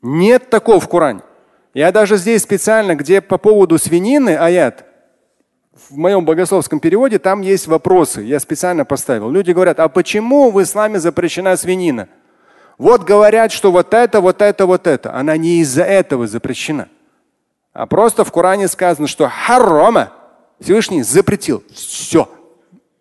Нет 0.00 0.48
такого 0.48 0.78
в 0.78 0.88
Коране. 0.88 1.22
Я 1.74 1.92
даже 1.92 2.16
здесь 2.16 2.42
специально, 2.42 2.94
где 2.94 3.20
по 3.20 3.36
поводу 3.38 3.78
свинины 3.78 4.36
аят, 4.36 4.88
в 5.90 5.96
моем 5.96 6.24
богословском 6.24 6.80
переводе 6.80 7.18
там 7.18 7.40
есть 7.40 7.66
вопросы. 7.66 8.22
Я 8.22 8.40
специально 8.40 8.84
поставил. 8.84 9.30
Люди 9.30 9.52
говорят, 9.52 9.78
а 9.80 9.88
почему 9.88 10.50
в 10.50 10.60
исламе 10.62 10.98
запрещена 10.98 11.56
свинина? 11.56 12.08
Вот 12.78 13.02
говорят, 13.02 13.50
что 13.50 13.72
вот 13.72 13.92
это, 13.92 14.20
вот 14.20 14.40
это, 14.40 14.64
вот 14.64 14.86
это. 14.86 15.12
Она 15.12 15.36
не 15.36 15.58
из-за 15.58 15.82
этого 15.82 16.28
запрещена. 16.28 16.88
А 17.72 17.86
просто 17.86 18.24
в 18.24 18.32
Коране 18.32 18.68
сказано, 18.68 19.08
что 19.08 19.28
харрома 19.28 20.12
Всевышний 20.60 21.02
запретил. 21.02 21.62
Все. 21.74 22.30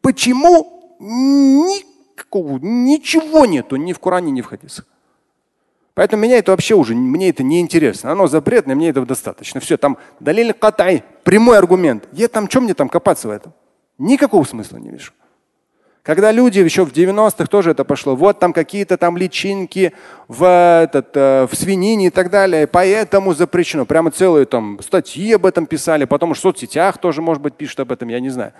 Почему? 0.01 0.98
Никакого, 1.00 2.57
ничего 2.60 3.46
нету 3.46 3.75
ни 3.75 3.93
в 3.93 4.00
Коране, 4.00 4.31
ни 4.31 4.41
в 4.41 4.48
хадисах. 4.48 4.86
Поэтому 5.93 6.24
меня 6.24 6.38
это 6.38 6.51
вообще 6.51 6.75
уже, 6.75 6.93
мне 6.93 7.29
это 7.29 7.43
не 7.43 7.60
интересно. 7.60 8.12
Оно 8.12 8.27
запретное, 8.27 8.75
мне 8.75 8.89
этого 8.89 9.05
достаточно. 9.05 9.60
Все, 9.60 9.77
там 9.77 9.98
далили 10.19 10.51
катай, 10.51 11.03
прямой 11.24 11.57
аргумент. 11.57 12.07
Я 12.12 12.27
там, 12.27 12.50
что 12.50 12.62
мне 12.62 12.74
там 12.74 12.89
копаться 12.89 13.27
в 13.27 13.31
этом? 13.31 13.53
Никакого 13.98 14.43
смысла 14.43 14.77
не 14.77 14.89
вижу. 14.89 15.12
Когда 16.07 16.31
люди 16.31 16.59
еще 16.59 16.85
в 16.85 16.93
90-х 16.93 17.47
тоже 17.47 17.71
это 17.71 17.83
пошло, 17.83 18.15
вот 18.15 18.39
там 18.39 18.53
какие-то 18.53 18.97
там 18.97 19.17
личинки 19.17 19.91
в, 20.29 20.45
этот, 20.81 21.09
э, 21.17 21.47
в 21.51 21.53
свинине 21.53 22.07
и 22.07 22.09
так 22.09 22.29
далее, 22.29 22.65
поэтому 22.65 23.33
запрещено. 23.33 23.85
Прямо 23.85 24.09
целые 24.09 24.45
там 24.45 24.79
статьи 24.81 25.33
об 25.33 25.45
этом 25.45 25.65
писали, 25.65 26.05
потом 26.05 26.33
в 26.33 26.39
соцсетях 26.39 26.97
тоже, 26.97 27.21
может 27.21 27.43
быть, 27.43 27.55
пишут 27.55 27.81
об 27.81 27.91
этом, 27.91 28.07
я 28.07 28.21
не 28.21 28.29
знаю. 28.29 28.53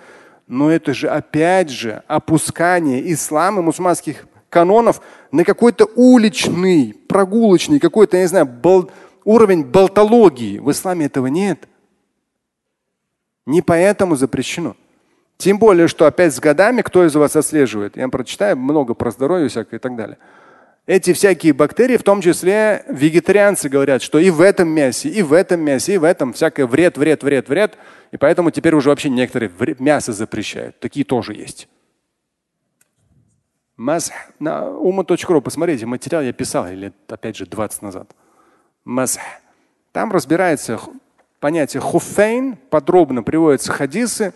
Но 0.46 0.70
это 0.70 0.92
же 0.92 1.08
опять 1.08 1.70
же 1.70 2.02
опускание 2.06 3.10
ислама, 3.14 3.62
мусульманских 3.62 4.26
канонов 4.50 5.00
на 5.32 5.42
какой-то 5.42 5.86
уличный, 5.96 6.94
прогулочный, 7.08 7.80
какой-то, 7.80 8.18
я 8.18 8.24
не 8.24 8.28
знаю, 8.28 8.44
бол, 8.44 8.90
уровень 9.24 9.64
болтологии. 9.64 10.58
В 10.58 10.70
исламе 10.70 11.06
этого 11.06 11.28
нет. 11.28 11.66
Не 13.46 13.62
поэтому 13.62 14.16
запрещено. 14.16 14.76
Тем 15.38 15.60
более, 15.60 15.86
что 15.86 16.06
опять 16.06 16.34
с 16.34 16.40
годами, 16.40 16.82
кто 16.82 17.06
из 17.06 17.14
вас 17.14 17.36
отслеживает, 17.36 17.96
я 17.96 18.08
прочитаю 18.08 18.56
много 18.56 18.94
про 18.94 19.12
здоровье 19.12 19.48
всякое 19.48 19.76
и 19.76 19.80
так 19.80 19.94
далее. 19.94 20.18
Эти 20.84 21.12
всякие 21.12 21.52
бактерии, 21.52 21.96
в 21.96 22.02
том 22.02 22.20
числе 22.20 22.84
вегетарианцы 22.88 23.68
говорят, 23.68 24.02
что 24.02 24.18
и 24.18 24.30
в 24.30 24.40
этом 24.40 24.68
мясе, 24.68 25.08
и 25.08 25.22
в 25.22 25.32
этом 25.32 25.60
мясе, 25.60 25.94
и 25.94 25.98
в 25.98 26.04
этом 26.04 26.32
всякое 26.32 26.66
вред, 26.66 26.98
вред, 26.98 27.22
вред, 27.22 27.48
вред. 27.48 27.78
И 28.10 28.16
поэтому 28.16 28.50
теперь 28.50 28.74
уже 28.74 28.88
вообще 28.88 29.10
некоторые 29.10 29.52
мясо 29.78 30.12
запрещают. 30.12 30.80
Такие 30.80 31.04
тоже 31.04 31.34
есть. 31.34 31.68
Масх 33.76 34.12
на 34.40 34.70
ума.ру, 34.70 35.40
посмотрите, 35.40 35.86
материал 35.86 36.22
я 36.22 36.32
писал 36.32 36.66
лет, 36.68 36.94
опять 37.06 37.36
же, 37.36 37.46
20 37.46 37.82
назад. 37.82 38.10
Масх. 38.84 39.20
Там 39.92 40.10
разбирается 40.10 40.80
понятие 41.38 41.80
хуфейн, 41.80 42.56
подробно 42.70 43.22
приводятся 43.22 43.72
хадисы, 43.72 44.32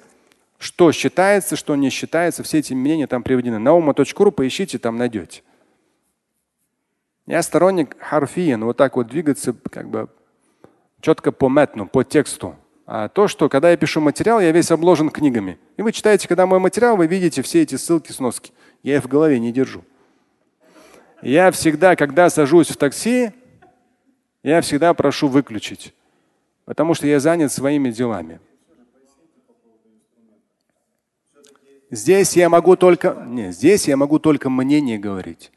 что 0.63 0.93
считается, 0.93 1.57
что 1.57 1.75
не 1.75 1.91
считается. 1.91 2.45
Все 2.45 2.61
эти 2.61 2.73
мнения 2.73 3.09
там 3.09 3.25
приведены. 3.25 3.59
На 3.59 3.73
ума.ру 3.73 4.31
поищите, 4.31 4.79
там 4.79 4.97
найдете. 4.97 5.43
Я 7.27 7.43
сторонник 7.43 7.97
харфиен, 7.99 8.65
вот 8.65 8.77
так 8.77 8.95
вот 8.95 9.09
двигаться 9.09 9.57
как 9.73 9.89
бы 9.89 10.09
четко 11.01 11.33
по 11.33 11.49
метну, 11.49 11.89
по 11.89 12.05
тексту. 12.05 12.55
А 12.87 13.09
то, 13.09 13.27
что 13.27 13.49
когда 13.49 13.73
я 13.73 13.77
пишу 13.77 14.01
материал, 14.01 14.39
я 14.39 14.53
весь 14.53 14.71
обложен 14.71 15.11
книгами. 15.11 15.59
И 15.77 15.83
вы 15.83 15.91
читаете, 15.91 16.29
когда 16.29 16.47
мой 16.47 16.61
материал, 16.61 16.97
вы 16.97 17.09
видите 17.09 17.43
все 17.43 17.63
эти 17.63 17.75
ссылки, 17.75 18.13
сноски. 18.13 18.53
Я 18.85 18.99
их 18.99 19.05
в 19.05 19.09
голове 19.09 19.41
не 19.41 19.51
держу. 19.51 19.83
Я 21.23 21.51
всегда, 21.51 21.97
когда 21.97 22.31
сажусь 22.31 22.69
в 22.69 22.77
такси, 22.77 23.33
я 24.45 24.61
всегда 24.61 24.95
прошу 24.95 25.27
выключить, 25.27 25.93
потому 26.67 26.95
что 26.95 27.09
я 27.09 27.19
занят 27.19 27.51
своими 27.51 27.91
делами. 27.91 28.39
Здесь 31.93 32.39
я 32.39 32.49
могу 32.49 32.75
только, 32.77 33.23
не, 33.29 33.53
здесь 33.53 33.87
я 33.87 33.99
могу 33.99 34.19
только 34.19 34.49
мнение 34.49 34.99
говорить. 34.99 35.53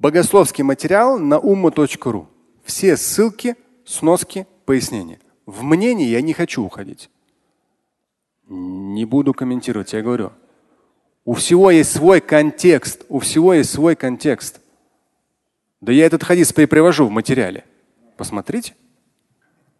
Богословский 0.00 0.64
материал 0.64 1.20
на 1.20 1.34
umma.ru. 1.34 2.26
Все 2.64 2.96
ссылки, 2.96 3.54
сноски, 3.84 4.48
пояснения. 4.64 5.20
В 5.46 5.62
мнении 5.62 6.08
я 6.08 6.20
не 6.20 6.32
хочу 6.32 6.64
уходить. 6.64 7.10
Не 8.48 9.04
буду 9.04 9.32
комментировать, 9.32 9.92
я 9.92 10.02
говорю. 10.02 10.32
У 11.24 11.34
всего 11.34 11.70
есть 11.70 11.92
свой 11.92 12.20
контекст. 12.20 13.06
У 13.08 13.20
всего 13.20 13.54
есть 13.54 13.70
свой 13.70 13.94
контекст. 13.94 14.60
Да 15.80 15.92
я 15.92 16.06
этот 16.06 16.24
хадис 16.24 16.52
привожу 16.52 17.06
в 17.06 17.10
материале. 17.10 17.64
Посмотрите. 18.16 18.74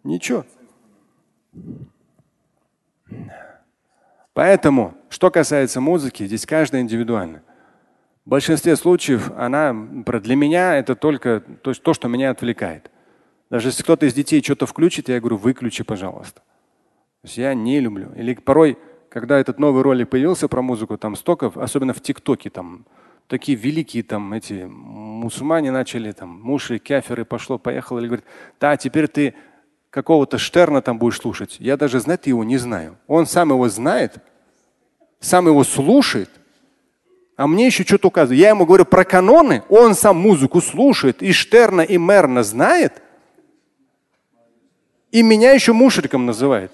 Ничего. 0.05 0.45
Поэтому, 4.33 4.95
что 5.09 5.29
касается 5.29 5.81
музыки, 5.81 6.25
здесь 6.25 6.45
каждый 6.45 6.81
индивидуально. 6.81 7.41
В 8.25 8.29
большинстве 8.29 8.75
случаев 8.75 9.31
она 9.35 9.73
для 9.73 10.35
меня 10.35 10.75
это 10.75 10.95
только 10.95 11.41
то, 11.61 11.73
то, 11.73 11.93
что 11.93 12.07
меня 12.07 12.29
отвлекает. 12.29 12.91
Даже 13.49 13.69
если 13.69 13.83
кто-то 13.83 14.05
из 14.05 14.13
детей 14.13 14.41
что-то 14.41 14.65
включит, 14.65 15.09
я 15.09 15.19
говорю, 15.19 15.37
выключи, 15.37 15.83
пожалуйста. 15.83 16.41
То 17.21 17.27
есть 17.27 17.37
я 17.37 17.53
не 17.53 17.79
люблю. 17.79 18.11
Или 18.15 18.35
порой 18.35 18.77
когда 19.11 19.37
этот 19.37 19.59
новый 19.59 19.83
ролик 19.83 20.09
появился 20.09 20.47
про 20.47 20.61
музыку, 20.61 20.97
там 20.97 21.17
столько, 21.17 21.51
особенно 21.55 21.93
в 21.93 21.99
ТикТоке, 21.99 22.49
там 22.49 22.85
такие 23.27 23.57
великие 23.57 24.03
там 24.03 24.31
эти 24.31 24.63
мусульмане 24.63 25.71
начали, 25.71 26.13
там 26.13 26.29
муши, 26.29 26.79
кеферы, 26.79 27.25
пошло, 27.25 27.57
поехало, 27.57 27.99
или 27.99 28.07
говорит, 28.07 28.25
да, 28.59 28.77
теперь 28.77 29.09
ты 29.09 29.35
какого-то 29.91 30.39
Штерна 30.39 30.81
там 30.81 30.97
будешь 30.97 31.19
слушать. 31.19 31.57
Я 31.59 31.77
даже 31.77 31.99
знать 31.99 32.25
его 32.25 32.43
не 32.43 32.57
знаю. 32.57 32.97
Он 33.07 33.27
сам 33.27 33.51
его 33.51 33.69
знает, 33.69 34.15
сам 35.19 35.45
его 35.47 35.63
слушает, 35.63 36.31
а 37.35 37.45
мне 37.45 37.67
еще 37.67 37.83
что-то 37.83 38.07
указывает. 38.07 38.39
Я 38.39 38.49
ему 38.49 38.65
говорю 38.65 38.85
про 38.85 39.03
каноны, 39.03 39.63
он 39.69 39.93
сам 39.93 40.17
музыку 40.17 40.61
слушает, 40.61 41.21
и 41.21 41.31
Штерна, 41.31 41.81
и 41.81 41.97
Мерна 41.97 42.41
знает, 42.43 43.01
и 45.11 45.21
меня 45.21 45.51
еще 45.51 45.73
мушриком 45.73 46.25
называет. 46.25 46.71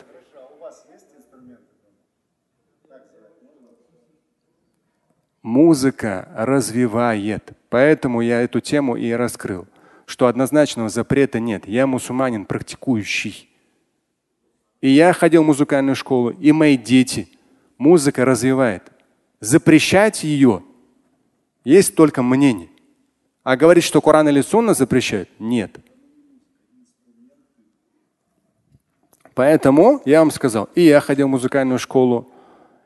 Музыка 5.41 6.27
развивает. 6.35 7.53
Поэтому 7.69 8.21
я 8.21 8.41
эту 8.41 8.59
тему 8.59 8.95
и 8.97 9.11
раскрыл, 9.11 9.65
что 10.07 10.27
однозначного 10.27 10.87
запрета 10.87 11.39
нет. 11.41 11.67
Я 11.67 11.85
мусульманин 11.85 12.45
практикующий. 12.45 13.49
И 14.79 14.89
я 14.89 15.11
ходил 15.11 15.43
в 15.43 15.47
музыкальную 15.47 15.95
школу, 15.95 16.29
и 16.29 16.51
мои 16.53 16.77
дети. 16.77 17.27
Музыка 17.77 18.23
развивает. 18.23 18.83
Запрещать 19.41 20.23
ее 20.23 20.63
есть 21.65 21.93
только 21.95 22.23
мнение. 22.23 22.69
А 23.43 23.57
говорить, 23.57 23.83
что 23.83 24.01
Коран 24.01 24.29
или 24.29 24.41
Сунна 24.41 24.73
запрещают, 24.73 25.29
нет. 25.39 25.75
Поэтому 29.35 30.01
я 30.05 30.19
вам 30.19 30.31
сказал, 30.31 30.69
и 30.73 30.81
я 30.81 31.01
ходил 31.01 31.27
в 31.27 31.31
музыкальную 31.31 31.79
школу, 31.79 32.31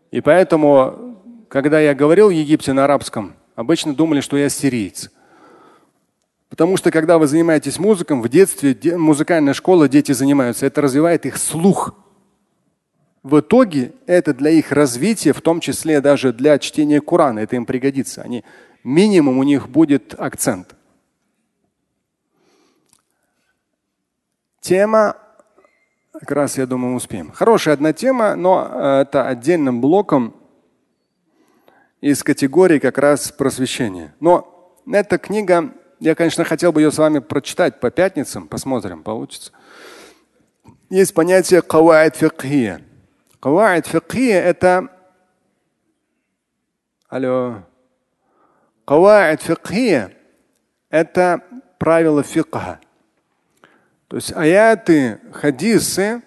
и 0.10 0.22
поэтому 0.22 1.46
когда 1.50 1.80
я 1.80 1.94
говорил 1.94 2.28
в 2.30 2.32
Египте 2.32 2.74
на 2.74 2.86
арабском, 2.86 3.36
обычно 3.56 3.94
думали, 3.94 4.22
что 4.22 4.38
я 4.38 4.50
сирийец. 4.50 5.12
Потому 6.52 6.76
что 6.76 6.92
когда 6.92 7.18
вы 7.18 7.28
занимаетесь 7.28 7.80
музыком, 7.80 8.22
в 8.22 8.28
детстве 8.28 8.78
музыкальная 8.98 9.54
школа, 9.54 9.88
дети 9.88 10.12
занимаются, 10.12 10.66
это 10.66 10.82
развивает 10.82 11.26
их 11.26 11.38
слух. 11.38 11.96
В 13.24 13.40
итоге 13.40 13.94
это 14.06 14.34
для 14.34 14.50
их 14.50 14.74
развития, 14.74 15.32
в 15.32 15.40
том 15.40 15.62
числе 15.62 16.02
даже 16.02 16.34
для 16.34 16.60
чтения 16.60 17.00
Корана, 17.00 17.40
это 17.40 17.56
им 17.56 17.66
пригодится. 17.66 18.22
Они, 18.22 18.44
минимум 18.84 19.38
у 19.38 19.44
них 19.44 19.70
будет 19.70 20.14
акцент. 20.20 20.76
Тема, 24.60 25.16
как 26.12 26.32
раз 26.32 26.58
я 26.58 26.66
думаю, 26.66 26.96
успеем. 26.96 27.32
Хорошая 27.32 27.76
одна 27.76 27.94
тема, 27.94 28.36
но 28.36 28.70
э, 28.70 29.02
это 29.04 29.26
отдельным 29.26 29.80
блоком 29.80 30.36
из 32.02 32.22
категории 32.24 32.80
как 32.80 32.98
раз 32.98 33.32
просвещения. 33.32 34.14
Но 34.20 34.76
эта 34.92 35.18
книга, 35.18 35.74
я, 36.02 36.16
конечно, 36.16 36.44
хотел 36.44 36.72
бы 36.72 36.82
ее 36.82 36.92
с 36.92 36.98
вами 36.98 37.20
прочитать 37.20 37.80
по 37.80 37.92
пятницам, 37.92 38.48
посмотрим, 38.48 39.04
получится. 39.04 39.52
Есть 40.90 41.14
понятие 41.14 41.62
каваид 41.62 42.16
фикхия. 42.16 42.82
Каваид 43.40 43.86
фикхия– 43.86 44.42
это… 44.44 44.90
Алло. 47.08 47.62
Каваид 48.84 49.44
фикхия– 49.44 50.12
это 50.90 51.44
правила 51.78 52.24
фикха. 52.24 52.80
То 54.08 54.16
есть 54.16 54.34
аяты, 54.34 55.22
хадисы, 55.32 56.24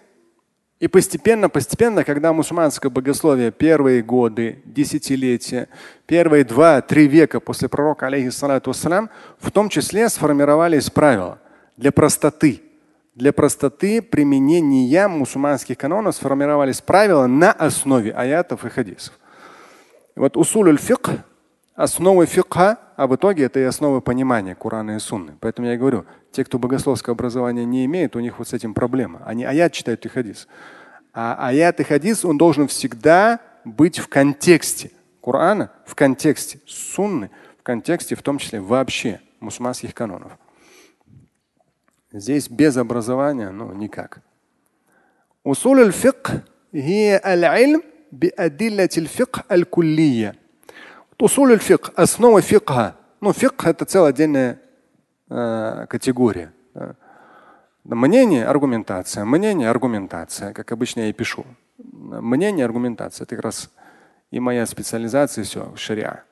и 0.84 0.86
постепенно, 0.86 1.48
постепенно, 1.48 2.04
когда 2.04 2.34
мусульманское 2.34 2.90
богословие 2.90 3.50
первые 3.50 4.02
годы, 4.02 4.60
десятилетия, 4.66 5.68
первые 6.04 6.44
два-три 6.44 7.08
века 7.08 7.40
после 7.40 7.70
пророка, 7.70 8.06
алейхиссалату 8.06 8.68
вассалям, 8.68 9.08
в 9.38 9.50
том 9.50 9.70
числе 9.70 10.10
сформировались 10.10 10.90
правила 10.90 11.38
для 11.78 11.90
простоты. 11.90 12.60
Для 13.14 13.32
простоты 13.32 14.02
применения 14.02 15.08
мусульманских 15.08 15.78
канонов 15.78 16.16
сформировались 16.16 16.82
правила 16.82 17.26
на 17.26 17.50
основе 17.52 18.12
аятов 18.12 18.66
и 18.66 18.68
хадисов. 18.68 19.18
Вот 20.14 20.36
усуль 20.36 20.76
фикх 20.76 21.12
основы 21.75 22.25
фикха, 22.25 22.77
а 22.95 23.07
в 23.07 23.15
итоге 23.15 23.45
это 23.45 23.59
и 23.59 23.63
основы 23.63 24.01
понимания 24.01 24.55
Корана 24.55 24.95
и 24.97 24.99
Сунны. 24.99 25.38
Поэтому 25.39 25.67
я 25.67 25.75
и 25.75 25.77
говорю, 25.77 26.05
те, 26.31 26.43
кто 26.43 26.59
богословское 26.59 27.13
образование 27.13 27.65
не 27.65 27.85
имеет, 27.85 28.15
у 28.15 28.19
них 28.19 28.38
вот 28.39 28.49
с 28.49 28.53
этим 28.53 28.73
проблема. 28.73 29.21
Они 29.25 29.45
аят 29.45 29.71
читают 29.71 30.05
и 30.05 30.09
хадис. 30.09 30.47
А 31.13 31.47
аят 31.47 31.79
и 31.79 31.83
хадис, 31.83 32.25
он 32.25 32.38
должен 32.38 32.67
всегда 32.67 33.39
быть 33.63 33.99
в 33.99 34.07
контексте 34.07 34.91
Корана, 35.21 35.71
в 35.85 35.95
контексте 35.95 36.59
Сунны, 36.67 37.29
в 37.59 37.63
контексте 37.63 38.15
в 38.15 38.21
том 38.21 38.38
числе 38.38 38.59
вообще 38.59 39.21
мусульманских 39.39 39.93
канонов. 39.93 40.33
Здесь 42.11 42.49
без 42.49 42.75
образования, 42.77 43.51
ну, 43.51 43.71
никак. 43.73 44.21
Усуль 45.43 45.81
аль-фикх 45.81 46.43
هي 46.73 47.21
العلم 47.25 47.81
بأدلة 48.11 48.89
الفقه 48.97 49.43
الكلية 49.51 50.35
Усуль 51.18 51.59
фикх, 51.59 51.92
основа 51.97 52.40
фикха. 52.40 52.97
Ну, 53.21 53.33
фикх 53.33 53.66
это 53.66 53.85
целая 53.85 54.11
отдельная 54.11 54.61
э, 55.30 55.87
категория. 55.88 56.52
Да. 56.75 56.97
Мнение, 57.85 58.47
аргументация. 58.47 59.25
Мнение, 59.25 59.68
аргументация. 59.68 60.52
Как 60.52 60.73
обычно 60.73 61.00
я 61.00 61.09
и 61.09 61.12
пишу. 61.12 61.44
Мнение, 61.78 62.64
аргументация. 62.64 63.25
Это 63.25 63.37
как 63.37 63.44
раз 63.44 63.71
и 64.30 64.40
моя 64.40 64.66
специализация, 64.66 65.44
все, 65.44 65.73
шариа. 65.76 66.25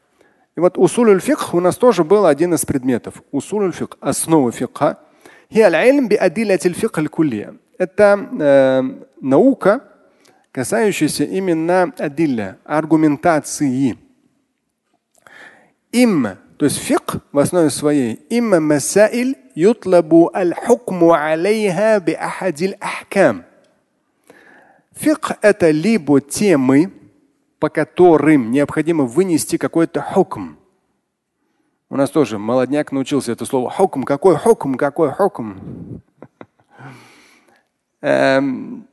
И 0.56 0.60
вот 0.60 0.76
усуль 0.76 1.20
фикх 1.20 1.54
у 1.54 1.60
нас 1.60 1.76
тоже 1.76 2.04
был 2.04 2.26
один 2.26 2.54
из 2.54 2.64
предметов. 2.64 3.22
Усуль 3.30 3.72
фикх, 3.72 3.96
основа 4.00 4.50
фикха. 4.50 4.98
Это 7.78 8.28
э, 8.40 8.82
наука, 9.20 9.84
касающаяся 10.50 11.24
именно 11.24 11.92
адилля, 11.98 12.58
аргументации. 12.64 13.98
Имма, 15.92 16.38
то 16.56 16.64
есть 16.64 16.78
фик 16.78 17.16
в 17.32 17.38
основе 17.38 17.68
своей, 17.68 18.14
имма 18.30 18.60
масаиль 18.60 19.36
ютлабу 19.54 20.30
аль-хукму 20.34 21.12
алейха 21.12 22.00
би 22.00 22.14
ахадиль 22.14 22.76
ахкам. 22.80 23.44
Фик 24.94 25.32
это 25.42 25.70
либо 25.70 26.20
темы, 26.20 26.92
по 27.58 27.68
которым 27.68 28.50
необходимо 28.50 29.04
вынести 29.04 29.56
какой-то 29.56 30.00
хукм. 30.00 30.56
У 31.90 31.96
нас 31.96 32.10
тоже 32.10 32.38
молодняк 32.38 32.90
научился 32.90 33.32
это 33.32 33.44
слово 33.44 33.68
хукм. 33.70 34.04
Какой 34.04 34.36
хукм, 34.36 34.76
какой 34.76 35.10
хукм? 35.10 35.58
эм, 38.00 38.88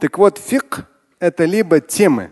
так 0.00 0.16
вот, 0.16 0.38
фик 0.38 0.86
это 1.18 1.44
либо 1.44 1.80
темы, 1.80 2.30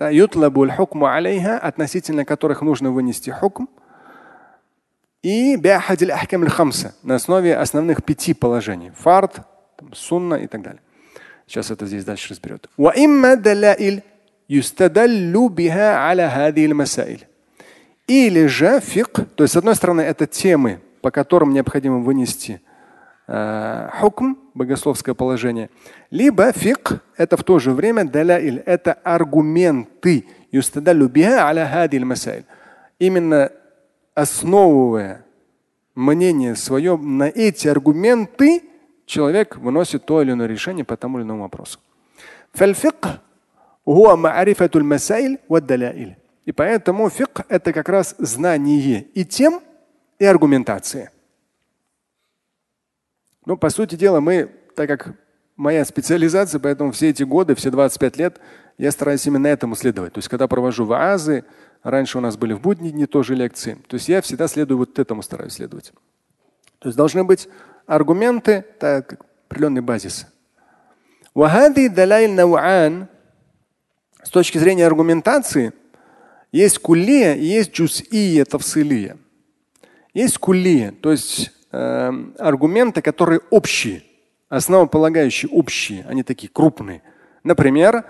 ютлабу 0.00 0.68
хукму 0.70 1.06
алейха, 1.06 1.58
относительно 1.58 2.24
которых 2.24 2.62
нужно 2.62 2.90
вынести 2.90 3.30
хукм, 3.30 3.66
и 5.22 5.56
биахадиль 5.56 6.12
ахкам 6.12 6.46
хамса 6.46 6.94
на 7.02 7.16
основе 7.16 7.56
основных 7.56 8.04
пяти 8.04 8.34
положений. 8.34 8.92
Фард, 8.96 9.40
сунна 9.92 10.36
и 10.36 10.46
так 10.46 10.62
далее. 10.62 10.80
Сейчас 11.46 11.70
это 11.70 11.86
здесь 11.86 12.04
дальше 12.04 12.30
разберет. 12.30 12.68
Или 18.06 18.46
же 18.46 18.80
фик, 18.80 19.10
то 19.34 19.44
есть 19.44 19.52
с 19.52 19.56
одной 19.56 19.74
стороны 19.74 20.00
это 20.00 20.26
темы, 20.26 20.80
по 21.02 21.10
которым 21.10 21.52
необходимо 21.52 21.98
вынести 21.98 22.60
хукм, 23.28 24.36
богословское 24.54 25.14
положение, 25.14 25.68
либо 26.10 26.50
фик– 26.52 27.02
это 27.18 27.36
в 27.36 27.44
то 27.44 27.58
же 27.58 27.72
время 27.72 28.04
даляиль, 28.06 28.62
это 28.64 28.94
аргументы. 28.94 30.24
Именно 32.98 33.52
основывая 34.14 35.24
мнение 35.94 36.56
свое 36.56 36.96
на 36.96 37.28
эти 37.28 37.68
аргументы, 37.68 38.62
человек 39.04 39.56
выносит 39.58 40.06
то 40.06 40.22
или 40.22 40.32
иное 40.32 40.46
решение 40.46 40.84
по 40.86 40.96
тому 40.96 41.18
или 41.18 41.24
иному 41.24 41.42
вопросу. 41.42 41.78
И 46.46 46.52
поэтому 46.52 47.10
фик– 47.10 47.40
это 47.48 47.72
как 47.74 47.88
раз 47.90 48.14
знание 48.18 49.02
и 49.02 49.24
тем, 49.26 49.60
и 50.18 50.24
аргументация. 50.24 51.10
Ну, 53.48 53.56
по 53.56 53.70
сути 53.70 53.94
дела, 53.94 54.20
мы, 54.20 54.50
так 54.76 54.88
как 54.88 55.14
моя 55.56 55.82
специализация, 55.86 56.58
поэтому 56.58 56.92
все 56.92 57.08
эти 57.08 57.22
годы, 57.22 57.54
все 57.54 57.70
25 57.70 58.18
лет, 58.18 58.38
я 58.76 58.92
стараюсь 58.92 59.26
именно 59.26 59.46
этому 59.46 59.74
следовать. 59.74 60.12
То 60.12 60.18
есть, 60.18 60.28
когда 60.28 60.46
провожу 60.46 60.84
ваазы, 60.84 61.46
раньше 61.82 62.18
у 62.18 62.20
нас 62.20 62.36
были 62.36 62.52
в 62.52 62.60
будни 62.60 62.90
дни 62.90 63.06
тоже 63.06 63.34
лекции, 63.34 63.78
то 63.86 63.94
есть 63.94 64.06
я 64.06 64.20
всегда 64.20 64.48
следую 64.48 64.76
вот 64.76 64.98
этому 64.98 65.22
стараюсь 65.22 65.54
следовать. 65.54 65.94
То 66.78 66.90
есть 66.90 66.98
должны 66.98 67.24
быть 67.24 67.48
аргументы, 67.86 68.66
так, 68.78 69.18
определенный 69.48 69.80
базис. 69.80 70.26
С 71.34 71.40
точки 74.30 74.58
зрения 74.58 74.86
аргументации 74.86 75.72
есть 76.52 76.80
кулия 76.80 77.34
и 77.34 77.46
есть 77.46 77.72
джусия 77.72 78.44
тавсилия. 78.44 79.16
Есть 80.12 80.36
кулия, 80.36 80.92
то 80.92 81.12
есть 81.12 81.50
э, 81.72 82.12
аргументы, 82.38 83.02
которые 83.02 83.40
общие, 83.50 84.02
основополагающие, 84.48 85.50
общие, 85.50 86.04
они 86.08 86.22
такие 86.22 86.48
крупные. 86.48 87.02
Например, 87.44 88.04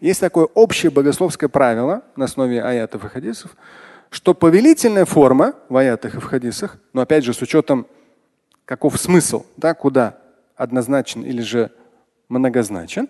есть 0.00 0.20
такое 0.20 0.46
общее 0.46 0.90
богословское 0.90 1.48
правило 1.48 2.02
на 2.16 2.24
основе 2.24 2.62
аятов 2.62 3.04
и 3.04 3.08
хадисов, 3.08 3.56
что 4.10 4.32
повелительная 4.32 5.04
форма 5.04 5.54
в 5.68 5.76
аятах 5.76 6.14
и 6.14 6.20
в 6.20 6.24
хадисах, 6.24 6.78
но 6.92 7.02
опять 7.02 7.24
же 7.24 7.34
с 7.34 7.42
учетом 7.42 7.86
каков 8.64 8.98
смысл, 8.98 9.44
да, 9.56 9.74
куда 9.74 10.18
однозначен 10.56 11.22
или 11.22 11.42
же 11.42 11.70
многозначен. 12.28 13.08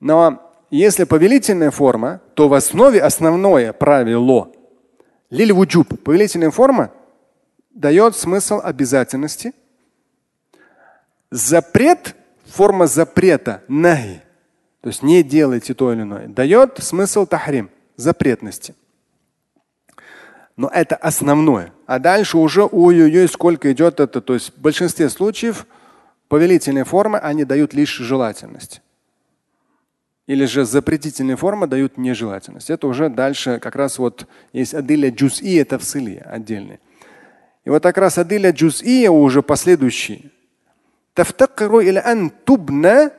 Но 0.00 0.51
если 0.78 1.04
повелительная 1.04 1.70
форма, 1.70 2.20
то 2.34 2.48
в 2.48 2.54
основе 2.54 3.02
основное 3.02 3.72
правило 3.72 4.50
лиль 5.30 5.52
вуджуб, 5.52 6.00
повелительная 6.02 6.50
форма 6.50 6.90
дает 7.70 8.16
смысл 8.16 8.60
обязательности. 8.62 9.52
Запрет, 11.30 12.14
форма 12.46 12.86
запрета, 12.86 13.62
нахи, 13.68 14.22
то 14.82 14.88
есть 14.88 15.02
не 15.02 15.22
делайте 15.22 15.74
то 15.74 15.92
или 15.92 16.02
иное, 16.02 16.28
дает 16.28 16.78
смысл 16.78 17.26
тахрим, 17.26 17.70
запретности. 17.96 18.74
Но 20.56 20.68
это 20.68 20.96
основное. 20.96 21.72
А 21.86 21.98
дальше 21.98 22.36
уже 22.36 22.64
ой-ой-ой, 22.64 23.26
сколько 23.28 23.72
идет 23.72 24.00
это. 24.00 24.20
То 24.20 24.34
есть 24.34 24.52
в 24.54 24.60
большинстве 24.60 25.08
случаев 25.08 25.66
повелительные 26.28 26.84
формы, 26.84 27.18
они 27.18 27.44
дают 27.44 27.72
лишь 27.72 27.96
желательность. 27.96 28.82
Или 30.26 30.44
же 30.44 30.64
запретительные 30.64 31.36
формы 31.36 31.66
дают 31.66 31.98
нежелательность. 31.98 32.70
Это 32.70 32.86
уже 32.86 33.08
дальше 33.08 33.58
как 33.58 33.74
раз 33.74 33.98
вот 33.98 34.26
есть 34.52 34.72
адиля 34.74 35.10
джуз'и, 35.10 35.56
это 35.56 35.78
в 35.78 35.84
сыле 35.84 36.24
отдельные. 36.24 36.78
И 37.64 37.70
вот 37.70 37.82
как 37.82 37.98
раз 37.98 38.18
адиля 38.18 38.52
джуз'ия 38.52 39.10
уже 39.10 39.42
последующие. 39.42 40.30
Тафтакиру 41.14 41.80
или 41.80 41.98
ан 41.98 42.30
тубна 42.30 43.12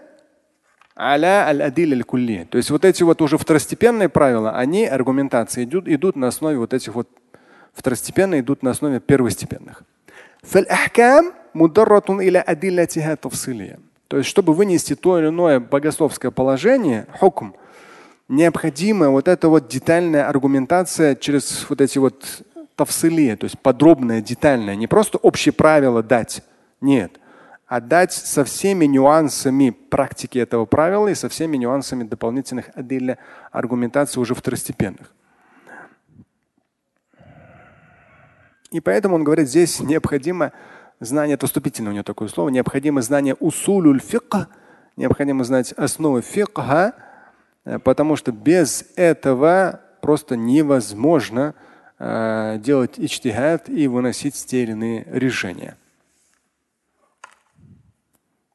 аля 0.97 1.45
аль 1.47 1.61
адиля 1.61 1.95
аль 1.95 2.45
То 2.45 2.57
есть 2.57 2.69
вот 2.69 2.85
эти 2.85 3.03
вот 3.03 3.21
уже 3.21 3.37
второстепенные 3.37 4.09
правила, 4.09 4.57
они 4.57 4.85
аргументации 4.85 5.65
идут, 5.65 5.87
идут 5.87 6.15
на 6.15 6.27
основе 6.27 6.57
вот 6.57 6.73
этих 6.73 6.95
вот 6.95 7.09
второстепенные 7.73 8.41
идут 8.41 8.63
на 8.63 8.71
основе 8.71 8.99
первостепенных. 8.99 9.83
То 14.13 14.17
есть, 14.17 14.29
чтобы 14.29 14.53
вынести 14.53 14.93
то 14.93 15.17
или 15.17 15.29
иное 15.29 15.59
богословское 15.59 16.29
положение, 16.29 17.07
хукм, 17.17 17.53
необходима 18.27 19.09
вот 19.09 19.27
эта 19.27 19.49
вот 19.49 19.67
детальная 19.67 20.29
аргументация 20.29 21.15
через 21.15 21.65
вот 21.67 21.81
эти 21.81 21.97
вот 21.97 22.43
тавсили, 22.75 23.35
то 23.35 23.45
есть 23.45 23.57
подробная, 23.57 24.21
детальная, 24.21 24.75
не 24.75 24.85
просто 24.85 25.17
общие 25.17 25.51
правила 25.51 26.03
дать, 26.03 26.43
нет, 26.79 27.19
отдать 27.65 28.13
со 28.13 28.45
всеми 28.45 28.85
нюансами 28.85 29.71
практики 29.71 30.37
этого 30.37 30.65
правила 30.67 31.07
и 31.07 31.15
со 31.15 31.27
всеми 31.27 31.57
нюансами 31.57 32.03
дополнительных 32.03 32.69
отдельно 32.75 33.17
аргументаций 33.51 34.21
уже 34.21 34.35
второстепенных. 34.35 35.11
И 38.69 38.79
поэтому 38.79 39.15
он 39.15 39.23
говорит, 39.23 39.49
здесь 39.49 39.79
необходимо 39.79 40.51
знание, 41.02 41.34
это 41.34 41.46
вступительное 41.46 41.92
у 41.92 41.94
него 41.94 42.04
такое 42.04 42.28
слово, 42.28 42.48
необходимо 42.48 43.02
знание 43.02 43.34
усулюль 43.34 44.00
фикха, 44.00 44.48
необходимо 44.96 45.44
знать 45.44 45.72
основы 45.72 46.22
фикха, 46.22 46.94
э, 47.64 47.78
потому 47.78 48.16
что 48.16 48.32
без 48.32 48.84
этого 48.96 49.80
просто 50.00 50.36
невозможно 50.36 51.54
э, 51.98 52.58
делать 52.58 52.98
ичтихад 52.98 53.68
и 53.68 53.86
выносить 53.88 54.34
те 54.46 54.62
или 54.62 54.72
иные 54.72 55.06
решения. 55.10 55.76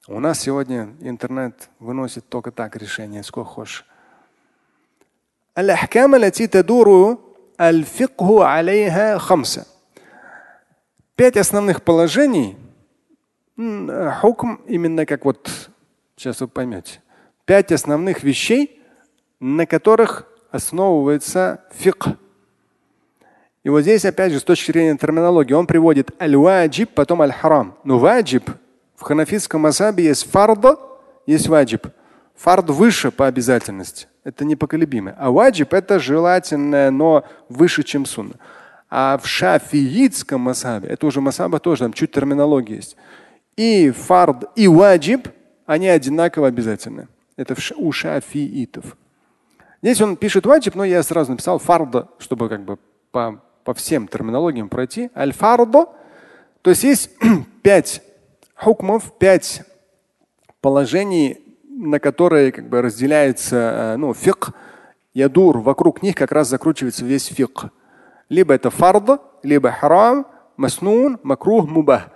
У 0.08 0.20
нас 0.20 0.42
сегодня 0.42 0.90
интернет 1.00 1.70
выносит 1.80 2.28
только 2.28 2.52
так 2.52 2.76
решение, 2.76 3.24
сколько 3.24 3.50
хочешь. 3.50 3.86
الأحكام 5.58 6.16
التي 6.16 6.48
تدور 6.48 7.18
الفقه 7.62 8.46
عليها 8.46 9.18
خمسة. 9.18 9.66
Пять 11.19 11.37
основных 11.37 11.83
положений. 11.83 12.57
Хукм 13.57 14.61
именно 14.69 15.05
как 15.05 15.25
вот 15.25 15.69
сейчас 16.15 16.41
вы 16.41 16.47
поймете. 16.47 17.01
Пять 17.45 17.73
основных 17.73 18.23
вещей, 18.23 18.81
на 19.41 19.67
которых 19.67 20.29
основывается 20.53 21.65
фикх. 21.75 22.11
И 23.65 23.69
вот 23.69 23.81
здесь, 23.81 24.05
опять 24.05 24.31
же, 24.31 24.39
с 24.39 24.45
точки 24.45 24.71
зрения 24.71 24.97
терминологии, 24.97 25.55
он 25.55 25.67
приводит 25.67 26.13
аль-ваджиб, 26.23 26.91
потом 26.95 27.21
аль-харам. 27.21 27.77
Но 27.83 27.99
ваджиб 27.99 28.49
в 28.95 29.03
ханафитском 29.03 29.63
масабе 29.63 30.05
есть 30.05 30.31
фарда, 30.31 30.79
есть 31.27 31.49
ваджиб. 31.49 31.89
Фард 32.37 32.71
выше 32.71 33.11
по 33.11 33.27
обязательности. 33.27 34.07
Это 34.23 34.45
непоколебимое. 34.45 35.17
А 35.19 35.33
ваджиб 35.33 35.75
это 35.75 35.99
желательное, 35.99 36.93
но 36.93 37.25
выше, 37.49 37.83
чем 37.83 38.07
сунна. 38.07 38.35
А 38.91 39.19
в 39.19 39.27
шафиитском 39.27 40.41
масабе, 40.41 40.89
это 40.89 41.07
уже 41.07 41.21
масаба 41.21 41.59
тоже, 41.59 41.85
там 41.85 41.93
чуть 41.93 42.13
терминология 42.13 42.77
есть. 42.77 42.97
И 43.57 43.91
фард, 43.91 44.45
и 44.57 44.67
ваджиб, 44.69 45.29
они 45.67 45.89
одинаково 45.89 46.49
обязательны. 46.49 47.09
Это 47.37 47.55
у 47.77 47.93
шафиитов. 47.93 48.97
Здесь 49.83 50.01
он 50.01 50.17
пишет 50.17 50.47
ваджиб, 50.47 50.75
но 50.75 50.85
я 50.85 51.03
сразу 51.03 51.33
написал 51.33 51.59
фарда, 51.59 52.09
чтобы 52.19 52.49
как 52.49 52.65
бы 52.65 52.79
по, 53.13 53.43
по 53.65 53.75
всем 53.75 54.09
терминологиям 54.09 54.69
пройти. 54.69 55.11
Аль-фардо. 55.15 55.87
То 56.63 56.71
есть 56.71 56.83
есть 56.83 57.11
пять 57.63 58.03
хукмов, 58.55 59.17
пять 59.19 59.63
положений, 60.61 61.39
на 61.69 62.01
которые 62.01 62.51
как 62.51 62.69
бы 62.69 62.83
разделяется 62.83 63.57
э, 63.57 63.97
ну, 63.97 64.15
фик, 64.15 64.51
ядур, 65.15 65.59
вокруг 65.59 66.03
них 66.03 66.17
как 66.17 66.33
раз 66.33 66.49
закручивается 66.49 67.05
весь 67.05 67.27
фик. 67.27 67.67
Либо 68.30 68.54
это 68.54 68.70
фард, 68.70 69.22
либо 69.44 69.72
харам, 69.72 70.28
маснун, 70.58 71.20
макрух, 71.24 71.68
мубах. 71.68 72.10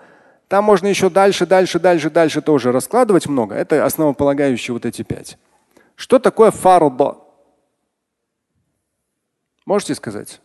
Там 0.48 0.64
можно 0.64 0.88
еще 0.88 1.10
дальше, 1.10 1.46
дальше, 1.46 1.80
дальше, 1.80 2.10
дальше 2.10 2.42
тоже 2.42 2.72
раскладывать 2.72 3.28
много. 3.28 3.56
Это 3.56 3.84
основополагающие 3.86 4.74
вот 4.74 4.86
эти 4.86 5.02
пять. 5.04 5.38
Что 5.96 6.20
такое 6.20 6.52
фарда? 6.52 7.18
Можете 9.66 9.96
сказать? 9.96 10.42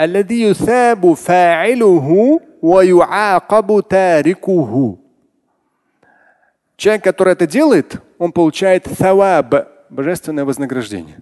الذي 0.00 0.42
يثاب 0.42 1.12
فاعله 1.12 2.40
ويعاقب 2.62 3.80
تاركه. 3.88 4.96
Человек, 6.76 7.04
который 7.04 7.34
это 7.34 7.46
делает, 7.46 8.00
он 8.18 8.32
получает 8.32 8.86
thawab, 8.86 9.66
божественное 9.90 10.46
вознаграждение. 10.46 11.20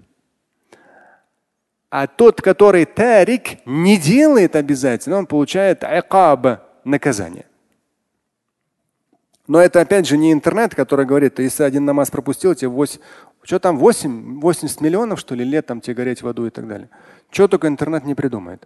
А 1.96 2.08
тот, 2.08 2.42
который 2.42 2.86
тарик, 2.86 3.64
не 3.68 3.98
делает 3.98 4.56
обязательно, 4.56 5.20
он 5.20 5.28
получает 5.28 5.84
айкаб, 5.84 6.60
наказание. 6.84 7.46
Но 9.46 9.60
это 9.62 9.80
опять 9.80 10.08
же 10.08 10.18
не 10.18 10.34
интернет, 10.34 10.74
который 10.74 11.06
говорит, 11.06 11.38
если 11.38 11.62
один 11.62 11.86
намаз 11.86 12.10
пропустил, 12.10 12.56
тебе 12.56 12.70
8, 12.70 13.00
что 13.44 13.60
там 13.60 13.78
8, 13.78 14.40
80 14.40 14.82
миллионов, 14.82 15.20
что 15.20 15.36
ли, 15.36 15.44
лет 15.44 15.68
там 15.68 15.82
тебе 15.82 15.94
гореть 15.94 16.24
в 16.24 16.28
аду 16.28 16.48
и 16.48 16.50
так 16.50 16.68
далее. 16.68 16.90
Чего 17.30 17.48
только 17.48 17.68
интернет 17.68 18.06
не 18.06 18.16
придумает. 18.16 18.66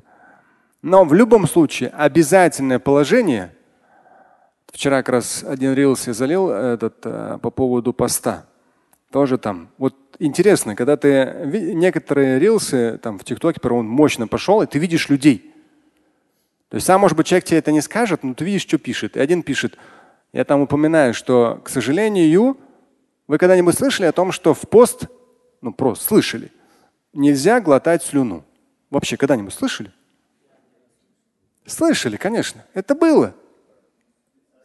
Но 0.81 1.03
в 1.03 1.13
любом 1.13 1.47
случае 1.47 1.89
обязательное 1.89 2.79
положение. 2.79 3.53
Вчера 4.71 4.99
как 5.03 5.09
раз 5.09 5.43
один 5.43 5.73
рилс 5.73 6.07
я 6.07 6.13
залил 6.13 6.49
этот, 6.49 6.95
э, 7.03 7.39
по 7.41 7.51
поводу 7.51 7.91
поста. 7.91 8.45
Тоже 9.11 9.37
там. 9.37 9.69
Вот 9.77 9.95
интересно, 10.19 10.75
когда 10.75 10.97
ты 10.97 11.45
некоторые 11.73 12.39
рилсы 12.39 12.99
там 13.01 13.17
в 13.17 13.23
ТикТоке, 13.23 13.59
он 13.69 13.87
мощно 13.87 14.27
пошел, 14.27 14.61
и 14.61 14.67
ты 14.67 14.79
видишь 14.79 15.09
людей. 15.09 15.53
То 16.69 16.75
есть 16.75 16.85
сам, 16.85 16.99
может 16.99 17.15
быть, 17.15 17.27
человек 17.27 17.45
тебе 17.45 17.59
это 17.59 17.71
не 17.71 17.81
скажет, 17.81 18.23
но 18.23 18.33
ты 18.33 18.43
видишь, 18.43 18.63
что 18.63 18.77
пишет. 18.77 19.15
И 19.15 19.19
один 19.19 19.43
пишет, 19.43 19.77
я 20.33 20.43
там 20.43 20.61
упоминаю, 20.61 21.13
что, 21.13 21.61
к 21.63 21.69
сожалению, 21.69 22.57
вы 23.27 23.37
когда-нибудь 23.37 23.75
слышали 23.75 24.05
о 24.07 24.11
том, 24.11 24.33
что 24.33 24.53
в 24.53 24.61
пост, 24.67 25.05
ну 25.61 25.71
просто 25.71 26.05
слышали, 26.05 26.51
нельзя 27.13 27.61
глотать 27.61 28.03
слюну? 28.03 28.43
Вообще 28.89 29.15
когда-нибудь 29.15 29.53
слышали? 29.53 29.93
Слышали, 31.65 32.17
конечно. 32.17 32.65
Это 32.73 32.95
было. 32.95 33.33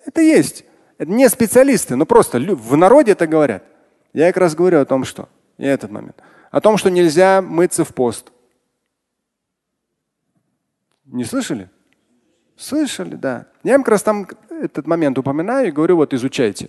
Это 0.04 0.20
есть. 0.20 0.64
Это 0.98 1.10
не 1.10 1.28
специалисты, 1.28 1.96
но 1.96 2.06
просто 2.06 2.38
в 2.38 2.76
народе 2.76 3.12
это 3.12 3.26
говорят. 3.26 3.64
Я 4.12 4.28
как 4.28 4.38
раз 4.38 4.54
говорю 4.54 4.80
о 4.80 4.84
том, 4.84 5.04
что 5.04 5.28
и 5.58 5.64
этот 5.64 5.90
момент. 5.90 6.22
О 6.50 6.60
том, 6.60 6.76
что 6.76 6.90
нельзя 6.90 7.40
мыться 7.40 7.84
в 7.84 7.94
пост. 7.94 8.32
Не 11.06 11.24
слышали? 11.24 11.70
Слышали, 12.56 13.16
да. 13.16 13.46
Я 13.62 13.78
как 13.78 13.88
раз 13.88 14.02
там 14.02 14.26
этот 14.50 14.86
момент 14.86 15.18
упоминаю 15.18 15.68
и 15.68 15.72
говорю, 15.72 15.96
вот 15.96 16.12
изучайте. 16.14 16.68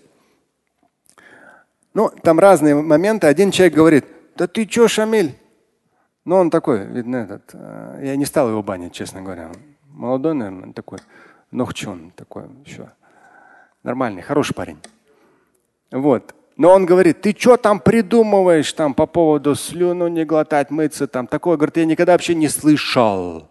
Ну, 1.94 2.10
там 2.10 2.40
разные 2.40 2.76
моменты. 2.76 3.28
Один 3.28 3.52
человек 3.52 3.76
говорит, 3.76 4.06
да 4.36 4.48
ты 4.48 4.66
чё, 4.66 4.88
Шамиль? 4.88 5.38
Ну, 6.26 6.38
он 6.38 6.50
такой, 6.50 6.86
видно, 6.86 7.18
этот. 7.18 7.52
Э, 7.54 8.00
я 8.04 8.16
не 8.16 8.26
стал 8.26 8.50
его 8.50 8.64
банить, 8.64 8.94
честно 8.94 9.22
говоря. 9.22 9.52
Молодой, 9.90 10.34
наверное, 10.34 10.74
такой. 10.74 11.00
Нохчон 11.52 12.12
такой 12.16 12.46
еще. 12.66 12.90
Нормальный, 13.84 14.22
хороший 14.22 14.56
парень. 14.56 14.80
Вот. 15.92 16.34
Но 16.56 16.72
он 16.72 16.86
говорит, 16.86 17.22
ты 17.22 17.36
что 17.38 17.58
там 17.58 17.80
придумываешь 17.80 18.72
там 18.74 18.94
по 18.94 19.08
поводу 19.08 19.56
слюну 19.56 20.08
не 20.08 20.24
глотать, 20.24 20.70
мыться 20.70 21.08
там. 21.08 21.28
Такое, 21.28 21.58
говорит, 21.58 21.78
я 21.78 21.86
никогда 21.86 22.12
вообще 22.12 22.36
не 22.36 22.48
слышал. 22.48 23.50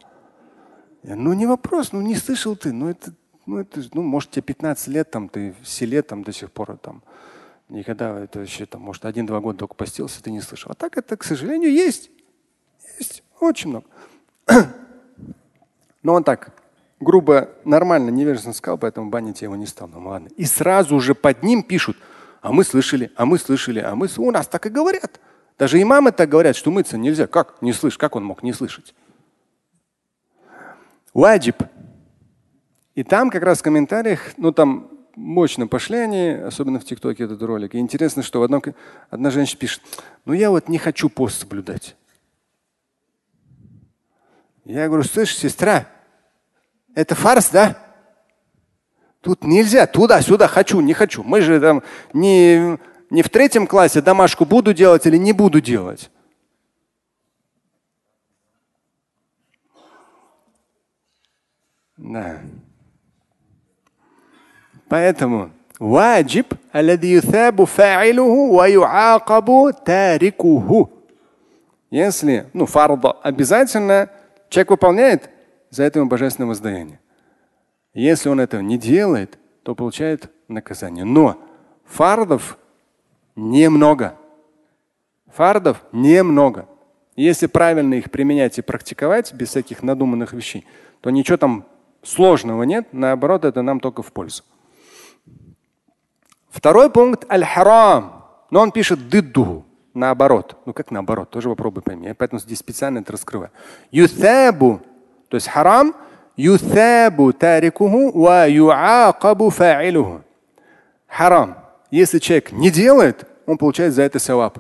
Я, 1.03 1.17
ну 1.17 1.33
не 1.33 1.47
вопрос, 1.47 1.93
ну 1.93 2.01
не 2.01 2.15
слышал 2.15 2.55
ты. 2.55 2.73
Ну 2.73 2.89
это, 2.91 3.13
ну 3.47 3.59
это, 3.59 3.83
ну 3.93 4.03
может 4.03 4.31
тебе 4.31 4.43
15 4.43 4.89
лет 4.89 5.11
там, 5.11 5.29
ты 5.29 5.55
в 5.61 5.69
селе 5.69 6.03
там 6.03 6.23
до 6.23 6.33
сих 6.33 6.53
пор 6.53 6.77
там. 6.77 7.03
Никогда 7.69 8.21
это 8.21 8.39
вообще 8.39 8.67
там, 8.67 8.83
может, 8.83 9.05
один-два 9.05 9.41
года 9.41 9.61
только 9.61 9.75
постился, 9.75 10.23
ты 10.23 10.31
не 10.31 10.41
слышал. 10.41 10.71
А 10.71 10.75
так 10.75 10.97
это, 10.97 11.17
к 11.17 11.25
сожалению, 11.25 11.73
есть. 11.73 12.11
Есть. 12.99 13.25
Очень 13.41 13.71
много. 13.71 13.87
Но 16.03 16.15
он 16.15 16.23
так 16.23 16.53
грубо, 17.03 17.51
нормально, 17.65 18.11
невежественно 18.11 18.55
сказал, 18.55 18.79
поэтому 18.79 19.11
банить 19.11 19.43
я 19.43 19.47
его 19.47 19.57
не 19.57 19.67
стал. 19.67 19.89
Ну 19.89 20.09
ладно. 20.09 20.29
И 20.37 20.45
сразу 20.45 20.99
же 21.01 21.15
под 21.15 21.43
ним 21.43 21.63
пишут, 21.63 21.97
а 22.43 22.53
мы 22.53 22.65
слышали, 22.65 23.13
а 23.15 23.25
мы 23.25 23.39
слышали, 23.39 23.79
а 23.79 23.95
мы 23.95 24.09
у 24.19 24.31
нас 24.33 24.49
так 24.49 24.67
и 24.67 24.69
говорят. 24.69 25.21
Даже 25.59 25.81
имамы 25.81 26.11
так 26.11 26.29
говорят, 26.29 26.57
что 26.57 26.73
мыться 26.73 26.99
нельзя. 26.99 27.29
Как 27.29 27.63
не 27.63 27.73
слышь? 27.73 27.97
Как 27.97 28.17
он 28.17 28.25
мог 28.25 28.43
не 28.43 28.53
слышать? 28.53 28.95
Ваджиб. 31.15 31.63
И 32.97 33.05
там 33.05 33.31
как 33.31 33.45
раз 33.45 33.61
в 33.61 33.63
комментариях, 33.63 34.33
ну 34.39 34.51
там 34.51 34.91
мощно 35.15 35.69
пошли 35.69 35.99
они, 35.99 36.31
особенно 36.31 36.81
в 36.81 36.85
ТикТоке 36.85 37.25
этот 37.25 37.41
ролик. 37.43 37.77
И 37.77 37.79
интересно, 37.79 38.25
что 38.25 38.41
в 38.41 38.43
одном, 38.43 38.63
одна 39.09 39.31
женщина 39.31 39.61
пишет, 39.61 39.81
ну 40.25 40.33
я 40.33 40.51
вот 40.51 40.69
не 40.69 40.79
хочу 40.79 41.09
пост 41.09 41.41
соблюдать. 41.41 41.95
Я 44.65 44.89
говорю, 44.89 45.05
слышь, 45.05 45.37
сестра, 45.37 45.87
это 46.95 47.15
фарс, 47.15 47.51
да? 47.51 47.79
Тут 49.23 49.45
нельзя, 49.45 49.87
туда-сюда, 49.87 50.49
хочу, 50.49 50.81
не 50.81 50.95
хочу. 50.95 51.23
Мы 51.23 51.41
же 51.43 51.61
там 51.61 51.83
не, 52.13 52.77
не 53.09 53.23
в 53.23 53.31
третьем 53.31 53.69
классе 53.69 54.03
домашку 54.03 54.45
буду 54.45 54.75
делать 54.75 55.07
или 55.07 55.17
не 55.17 55.33
буду 55.33 55.61
делать. 55.61 56.11
Да. 61.97 62.41
Поэтому 64.89 65.51
ваджиб 65.79 66.55
Если, 71.91 72.47
ну, 72.55 72.67
фарда 72.67 73.13
обязательно, 73.13 74.11
человек 74.49 74.71
выполняет, 74.71 75.31
за 75.71 75.85
это 75.85 76.01
ему 76.01 76.09
божественное 76.09 76.49
воздаяние. 76.49 76.99
Если 77.95 78.29
он 78.29 78.41
этого 78.41 78.61
не 78.61 78.79
делает, 78.79 79.39
то 79.63 79.75
получает 79.75 80.31
наказание. 80.49 81.05
Но 81.05 81.39
фардов 81.85 82.59
немного. 83.37 84.17
Фардов 85.35 85.83
немного. 85.93 86.67
Если 87.17 87.47
правильно 87.47 87.95
их 87.95 88.11
применять 88.11 88.59
и 88.59 88.63
практиковать 88.63 89.33
без 89.35 89.49
всяких 89.49 89.83
надуманных 89.83 90.33
вещей, 90.33 90.67
то 91.01 91.11
ничего 91.11 91.37
там 91.37 91.67
сложного 92.03 92.63
нет. 92.63 92.89
Наоборот, 92.93 93.45
это 93.45 93.63
нам 93.63 93.81
только 93.81 94.03
в 94.03 94.13
пользу. 94.13 94.43
Второй 96.49 96.91
пункт 96.91 97.31
аль-харам. 97.31 98.25
Но 98.51 98.61
он 98.61 98.73
пишет 98.73 99.09
дыддуху. 99.09 99.65
Наоборот. 99.95 100.57
Ну 100.65 100.73
как 100.73 100.91
наоборот? 100.91 101.31
Тоже 101.31 101.49
попробуй 101.49 101.83
пойми. 101.83 102.07
Я 102.07 102.15
поэтому 102.15 102.41
здесь 102.41 102.59
специально 102.59 102.99
это 102.99 103.13
раскрываю. 103.13 103.51
Юthабу. 103.91 104.81
То 105.29 105.37
есть 105.37 105.49
харам. 105.49 105.95
Юthабу 106.37 107.33
тарикуху 107.33 108.13
ва 108.13 108.49
юакабу 108.49 109.51
фаилуху. 109.51 110.23
Харам. 111.07 111.59
Если 111.91 112.19
человек 112.19 112.53
не 112.53 112.71
делает, 112.71 113.27
он 113.47 113.59
получает 113.59 113.93
за 113.93 114.03
это 114.03 114.19
саваб. 114.19 114.59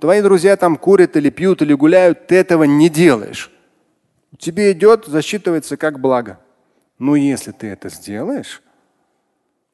Твои 0.00 0.22
друзья 0.22 0.56
там 0.56 0.76
курят 0.76 1.16
или 1.16 1.30
пьют 1.30 1.62
или 1.62 1.74
гуляют, 1.74 2.26
ты 2.26 2.36
этого 2.36 2.64
не 2.64 2.88
делаешь. 2.88 3.50
Тебе 4.38 4.72
идет, 4.72 5.06
засчитывается 5.06 5.76
как 5.76 6.00
благо. 6.00 6.38
Но 6.98 7.16
если 7.16 7.52
ты 7.52 7.68
это 7.68 7.88
сделаешь, 7.88 8.62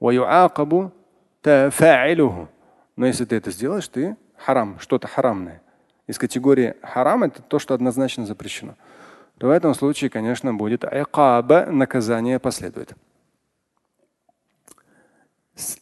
но 0.00 0.92
если 2.96 3.24
ты 3.24 3.36
это 3.36 3.50
сделаешь, 3.50 3.88
ты 3.88 4.16
харам, 4.36 4.78
что-то 4.80 5.06
харамное. 5.06 5.60
Из 6.06 6.18
категории 6.18 6.74
харам 6.82 7.24
это 7.24 7.42
то, 7.42 7.58
что 7.58 7.74
однозначно 7.74 8.24
запрещено. 8.24 8.74
То 9.38 9.46
в 9.46 9.50
этом 9.50 9.74
случае, 9.74 10.10
конечно, 10.10 10.52
будет 10.52 10.84
айкаба, 10.84 11.66
наказание 11.66 12.38
последует. 12.38 12.94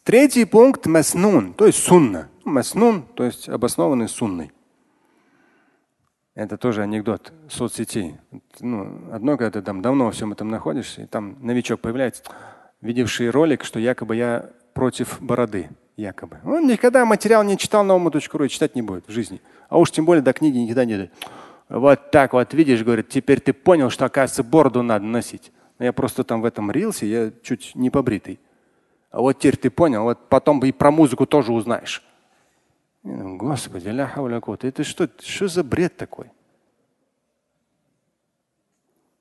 Третий 0.05 0.45
пункт 0.45 0.87
маснун, 0.87 1.55
то 1.55 1.67
есть 1.67 1.83
сунна. 1.83 2.29
Маснун, 2.45 3.03
то 3.03 3.25
есть 3.25 3.49
обоснованный 3.49 4.09
сунной. 4.09 4.53
Это 6.35 6.59
тоже 6.59 6.83
анекдот 6.83 7.33
соцсетей. 7.49 8.19
Ну, 8.61 9.11
одно, 9.11 9.39
когда 9.39 9.59
ты 9.59 9.63
там 9.63 9.81
давно 9.81 10.07
во 10.07 10.11
всем 10.13 10.33
этом 10.33 10.49
находишься, 10.49 11.03
и 11.03 11.07
там 11.07 11.39
новичок 11.41 11.81
появляется 11.81 12.23
видевший 12.83 13.31
ролик, 13.31 13.65
что 13.65 13.81
якобы 13.81 14.17
я 14.17 14.51
против 14.75 15.21
бороды. 15.21 15.71
Якобы. 15.97 16.41
Он 16.45 16.67
никогда 16.67 17.07
материал 17.07 17.43
не 17.43 17.57
читал 17.57 17.83
на 17.85 17.95
уму.ру 17.95 18.45
и 18.45 18.49
читать 18.51 18.75
не 18.75 18.83
будет 18.83 19.09
в 19.09 19.11
жизни. 19.11 19.41
А 19.71 19.79
уж 19.79 19.91
тем 19.91 20.05
более 20.05 20.23
до 20.23 20.35
книги 20.35 20.59
никогда 20.59 20.85
не 20.85 20.97
дойдет. 20.97 21.13
Вот 21.69 22.11
так 22.11 22.33
вот, 22.33 22.55
видишь, 22.55 22.85
говорит, 22.85 23.09
теперь 23.09 23.41
ты 23.41 23.53
понял, 23.53 23.91
что, 23.91 24.05
оказывается, 24.05 24.45
бороду 24.45 24.83
надо 24.83 25.05
носить. 25.05 25.53
Я 25.79 25.93
просто 25.93 26.25
там 26.25 26.41
в 26.41 26.45
этом 26.45 26.71
рился, 26.71 27.07
я 27.07 27.33
чуть 27.43 27.75
не 27.75 27.91
побритый. 27.91 28.39
А 29.11 29.21
вот 29.21 29.39
теперь 29.39 29.57
ты 29.57 29.71
понял, 29.71 30.05
вот 30.05 30.29
потом 30.29 30.61
и 30.65 30.73
про 30.73 30.91
музыку 30.91 31.27
тоже 31.27 31.53
узнаешь. 31.53 32.03
Господи, 33.03 33.89
это 33.89 34.85
что, 34.85 35.09
что 35.21 35.49
за 35.49 35.65
бред 35.65 35.97
такой? 35.97 36.31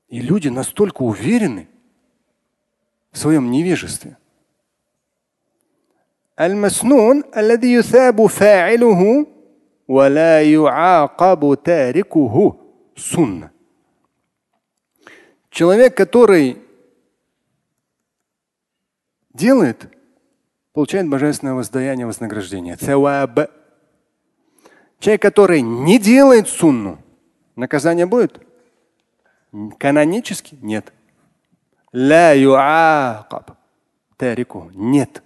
И 0.08 0.19
люди 0.19 0.49
настолько 0.49 1.01
уверены 1.01 1.67
в 3.12 3.17
своем 3.17 3.51
невежестве. 3.51 4.17
Аль-маснун, 6.38 7.23
ولا 9.88 10.42
يعاقب 10.42 11.55
تاركه 11.64 12.57
سنة. 12.96 13.50
Человек, 15.50 15.96
который 15.96 16.62
делает, 19.35 19.92
получает 20.72 21.09
божественное 21.09 21.55
воздаяние, 21.55 22.07
вознаграждение. 22.07 22.76
Цаваб. 22.76 23.50
Человек, 25.00 25.22
который 25.22 25.61
не 25.61 25.98
делает 25.98 26.48
сунну, 26.48 27.03
наказание 27.57 28.07
будет? 28.07 28.40
Канонически 29.79 30.57
нет. 30.62 30.92
لا 31.92 32.35
يعاقب 32.35 33.57
тарику. 34.16 34.70
Нет. 34.74 35.22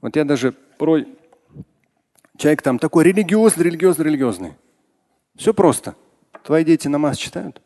Вот 0.00 0.16
я 0.16 0.24
даже 0.24 0.52
порой 0.52 1.11
человек 2.37 2.61
там 2.61 2.79
такой 2.79 3.05
религиозный, 3.05 3.65
религиозный, 3.65 4.05
религиозный. 4.05 4.53
Все 5.35 5.53
просто. 5.53 5.95
Твои 6.43 6.63
дети 6.63 6.87
намаз 6.87 7.17
читают? 7.17 7.61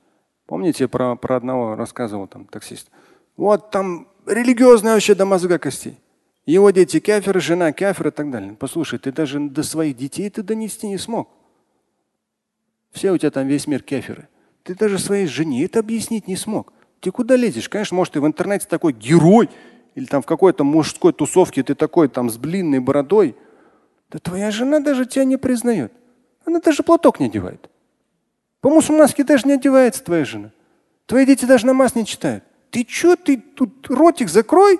Помните, 0.45 0.87
про, 0.87 1.15
про 1.15 1.35
одного 1.35 1.75
рассказывал 1.75 2.27
там 2.27 2.45
таксист? 2.45 2.89
Вот 3.35 3.71
там 3.71 4.07
религиозный 4.25 4.93
вообще 4.93 5.15
до 5.15 5.25
мозга 5.25 5.59
костей. 5.59 5.99
Его 6.45 6.69
дети 6.69 6.99
каферы, 6.99 7.41
жена 7.41 7.73
кафер 7.73 8.07
и 8.07 8.11
так 8.11 8.31
далее. 8.31 8.55
Послушай, 8.57 8.99
ты 8.99 9.11
даже 9.11 9.39
до 9.39 9.63
своих 9.63 9.97
детей 9.97 10.29
ты 10.29 10.43
донести 10.43 10.87
не 10.87 10.97
смог. 10.97 11.29
Все 12.91 13.11
у 13.11 13.17
тебя 13.17 13.31
там 13.31 13.47
весь 13.47 13.67
мир 13.67 13.83
каферы. 13.83 14.29
Ты 14.63 14.75
даже 14.75 14.97
своей 14.97 15.27
жене 15.27 15.65
это 15.65 15.79
объяснить 15.79 16.27
не 16.27 16.35
смог. 16.35 16.73
Ты 16.99 17.11
куда 17.11 17.35
лезешь? 17.35 17.69
Конечно, 17.69 17.95
может, 17.95 18.13
ты 18.13 18.21
в 18.21 18.25
интернете 18.25 18.65
такой 18.67 18.93
герой, 18.93 19.49
или 19.95 20.05
там 20.05 20.21
в 20.21 20.25
какой-то 20.25 20.63
мужской 20.63 21.11
тусовке 21.11 21.63
ты 21.63 21.75
такой 21.75 22.07
там 22.07 22.29
с 22.29 22.37
блинной 22.37 22.79
бородой. 22.79 23.35
Да 24.09 24.19
твоя 24.19 24.51
жена 24.51 24.79
даже 24.79 25.05
тебя 25.05 25.25
не 25.25 25.37
признает. 25.37 25.91
Она 26.45 26.59
даже 26.59 26.83
платок 26.83 27.19
не 27.19 27.25
одевает. 27.25 27.69
По-мусульмански 28.61 29.21
даже 29.21 29.47
не 29.47 29.53
одевается 29.53 30.03
твоя 30.03 30.25
жена. 30.25 30.51
Твои 31.05 31.25
дети 31.25 31.45
даже 31.45 31.65
намаз 31.65 31.95
не 31.95 32.05
читают. 32.05 32.43
Ты 32.69 32.85
что, 32.87 33.15
ты 33.15 33.37
тут 33.37 33.89
ротик 33.89 34.29
закрой? 34.29 34.79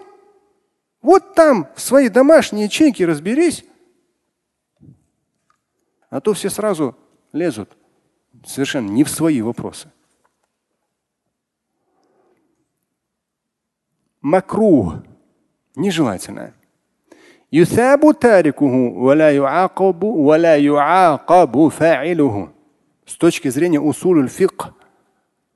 Вот 1.01 1.35
там 1.35 1.67
в 1.75 1.81
свои 1.81 2.09
домашние 2.09 2.65
ячейки 2.65 3.03
разберись. 3.03 3.65
А 6.09 6.21
то 6.21 6.33
все 6.33 6.49
сразу 6.49 6.95
лезут 7.33 7.77
совершенно 8.45 8.89
не 8.89 9.03
в 9.03 9.09
свои 9.09 9.41
вопросы. 9.41 9.91
Макрух 14.21 14.95
нежелательно. 15.75 16.53
Юсабу 17.51 18.13
тарикуху 18.13 18.99
валя 18.99 19.33
юакабу 19.33 20.23
валя 20.23 20.57
юакабу 20.59 21.69
фаилуху. 21.69 22.49
С 23.05 23.15
точки 23.15 23.47
зрения 23.49 23.79
усулюль 23.79 24.27
фик. 24.27 24.67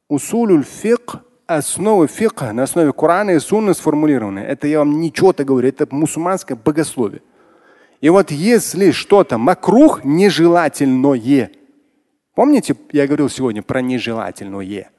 Усулюль 0.08 0.64
фик 0.64 1.18
основы 1.48 2.08
фика 2.08 2.54
на 2.54 2.64
основе 2.64 2.94
Корана 2.94 3.32
и 3.32 3.40
Сунны 3.40 3.74
сформулированы. 3.74 4.40
Это 4.40 4.68
я 4.68 4.80
вам 4.80 5.02
ничего-то 5.02 5.44
говорю, 5.44 5.68
это 5.68 5.88
мусульманское 5.90 6.58
богословие. 6.58 7.22
И 8.00 8.10
вот 8.10 8.32
если 8.32 8.92
что-то 8.92 9.38
макрух 9.38 10.04
нежелательное, 10.04 11.52
Помните, 12.34 12.76
я 12.94 13.08
говорил 13.08 13.30
сегодня 13.30 13.62
про 13.62 13.82
нежелательное. 13.82 14.90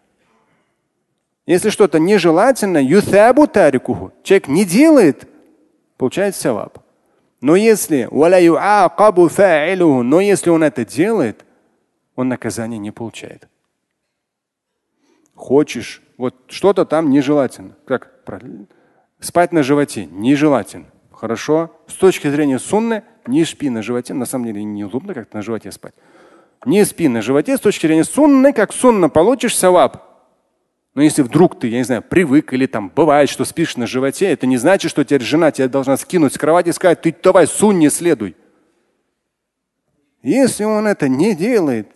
Если 1.47 1.71
что-то 1.71 1.99
нежелательное, 1.99 2.83
юсабу 2.83 3.47
тарикуху, 3.47 4.13
человек 4.23 4.49
не 4.49 4.65
делает, 4.65 5.29
получает 6.03 6.35
саваб. 6.35 6.79
Но 7.41 7.55
если, 7.55 8.09
но 8.11 10.21
если 10.21 10.51
он 10.51 10.65
это 10.65 10.85
делает, 10.85 11.45
он 12.17 12.29
наказание 12.29 12.81
не 12.81 12.91
получает. 12.91 13.47
Хочешь, 15.37 16.03
вот 16.17 16.35
что-то 16.49 16.87
там 16.87 17.09
нежелательно. 17.09 17.77
Как 17.85 18.11
спать 19.21 19.53
на 19.53 19.63
животе 19.63 20.07
нежелательно. 20.07 20.87
Хорошо. 21.13 21.71
С 21.87 21.95
точки 21.95 22.29
зрения 22.29 22.59
сунны, 22.59 23.05
не 23.29 23.45
спи 23.45 23.71
на 23.71 23.81
животе. 23.81 24.13
На 24.13 24.27
самом 24.27 24.47
деле 24.47 24.65
неудобно 24.65 25.15
как-то 25.15 25.37
на 25.37 25.43
животе 25.43 25.71
спать. 25.71 25.95
Не 26.65 26.85
спи 26.85 27.07
на 27.07 27.23
животе 27.23 27.57
с 27.57 27.61
точки 27.61 27.87
зрения 27.87 28.03
сунны, 28.03 28.53
как 28.53 28.73
сунна 28.73 29.09
получишь 29.09 29.57
саваб. 29.57 30.03
Но 30.95 31.03
если 31.03 31.23
вдруг 31.23 31.59
ты, 31.59 31.69
я 31.69 31.79
не 31.79 31.85
знаю, 31.85 32.03
привык 32.03 32.53
или 32.53 32.67
там 32.67 32.91
бывает, 32.91 33.31
что 33.31 33.45
спишь 33.45 33.77
на 33.77 33.87
животе, 33.87 34.27
это 34.27 34.47
не 34.47 34.59
значит, 34.59 34.91
что 34.91 35.05
теперь 35.05 35.23
жена 35.23 35.51
тебя 35.51 35.69
должна 35.69 35.97
скинуть 35.97 36.35
с 36.35 36.39
кровати 36.39 36.69
и 36.69 36.73
сказать, 36.73 37.01
ты 37.01 37.17
давай 37.23 37.47
сунне 37.47 37.89
следуй. 37.89 38.37
Если 40.23 40.65
он 40.65 40.87
это 40.87 41.09
не 41.09 41.35
делает, 41.35 41.89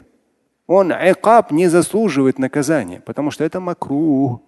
он 0.67 0.93
айкаб 0.93 1.53
не 1.53 1.69
заслуживает 1.69 2.39
наказания, 2.39 3.01
потому 3.01 3.31
что 3.31 3.45
это 3.45 3.61
макру. 3.61 4.43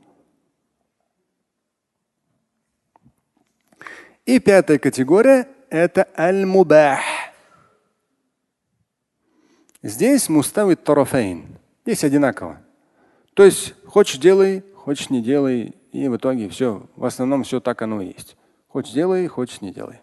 И 4.24 4.40
пятая 4.40 4.78
категория– 4.78 5.48
это 5.70 6.08
аль-мубах. 6.16 7.00
Здесь 9.82 10.28
муставит 10.28 10.84
тарафейн. 10.84 11.58
Здесь 11.84 12.02
одинаково. 12.02 12.60
То 13.34 13.44
есть 13.44 13.74
хочешь 13.88 14.18
делай, 14.18 14.62
хочешь 14.74 15.10
не 15.10 15.22
делай. 15.22 15.74
И 15.92 16.08
в 16.08 16.16
итоге 16.16 16.48
все, 16.48 16.86
в 16.96 17.04
основном 17.04 17.42
все 17.42 17.60
так 17.60 17.82
оно 17.82 18.00
и 18.02 18.08
есть. 18.08 18.36
Хочешь 18.68 18.92
делай, 18.92 19.26
хочешь 19.26 19.60
не 19.60 19.72
делай. 19.72 20.00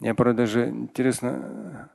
Я, 0.00 0.14
правда, 0.14 0.42
даже 0.42 0.68
интересно, 0.68 1.90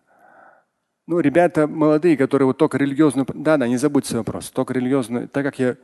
ну, 1.07 1.19
ребята 1.19 1.67
молодые, 1.67 2.17
которые 2.17 2.45
вот 2.45 2.57
только 2.57 2.77
религиозную, 2.77 3.25
да, 3.33 3.57
да, 3.57 3.67
не 3.67 3.77
забудьте 3.77 4.17
вопрос, 4.17 4.51
только 4.51 4.73
религиозную, 4.73 5.27
так 5.27 5.43
как 5.43 5.57
я 5.57 5.75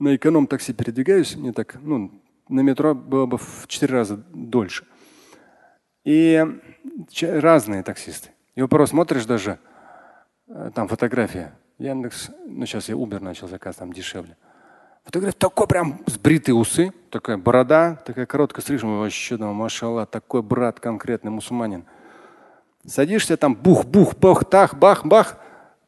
на 0.00 0.16
эконом-такси 0.16 0.72
передвигаюсь, 0.72 1.36
не 1.36 1.52
так, 1.52 1.78
ну, 1.80 2.20
на 2.48 2.60
метро 2.60 2.94
было 2.94 3.26
бы 3.26 3.38
в 3.38 3.66
четыре 3.68 3.94
раза 3.94 4.16
дольше. 4.32 4.86
И 6.04 6.44
разные 7.22 7.82
таксисты. 7.82 8.30
И 8.56 8.62
вопрос 8.62 8.90
смотришь 8.90 9.26
даже, 9.26 9.58
э, 10.48 10.70
там 10.74 10.88
фотография, 10.88 11.54
Яндекс, 11.78 12.30
ну 12.46 12.64
сейчас 12.64 12.88
я 12.88 12.94
Uber 12.94 13.22
начал 13.22 13.48
заказ, 13.48 13.76
там 13.76 13.92
дешевле. 13.92 14.36
Фотография 15.04 15.36
такой 15.36 15.68
прям 15.68 16.00
сбритые 16.06 16.54
усы, 16.54 16.90
такая 17.10 17.36
борода, 17.36 17.96
такая 18.06 18.24
короткая 18.24 18.62
стрижка, 18.62 18.86
вообще, 18.86 19.36
думаю, 19.36 19.54
машалла, 19.54 20.06
такой 20.06 20.42
брат 20.42 20.80
конкретный 20.80 21.30
мусульманин. 21.30 21.84
Садишься 22.86 23.36
там, 23.36 23.54
бух-бух, 23.54 24.16
бах, 24.16 24.46
тах, 24.46 24.74
бах, 24.74 25.04
бах, 25.04 25.38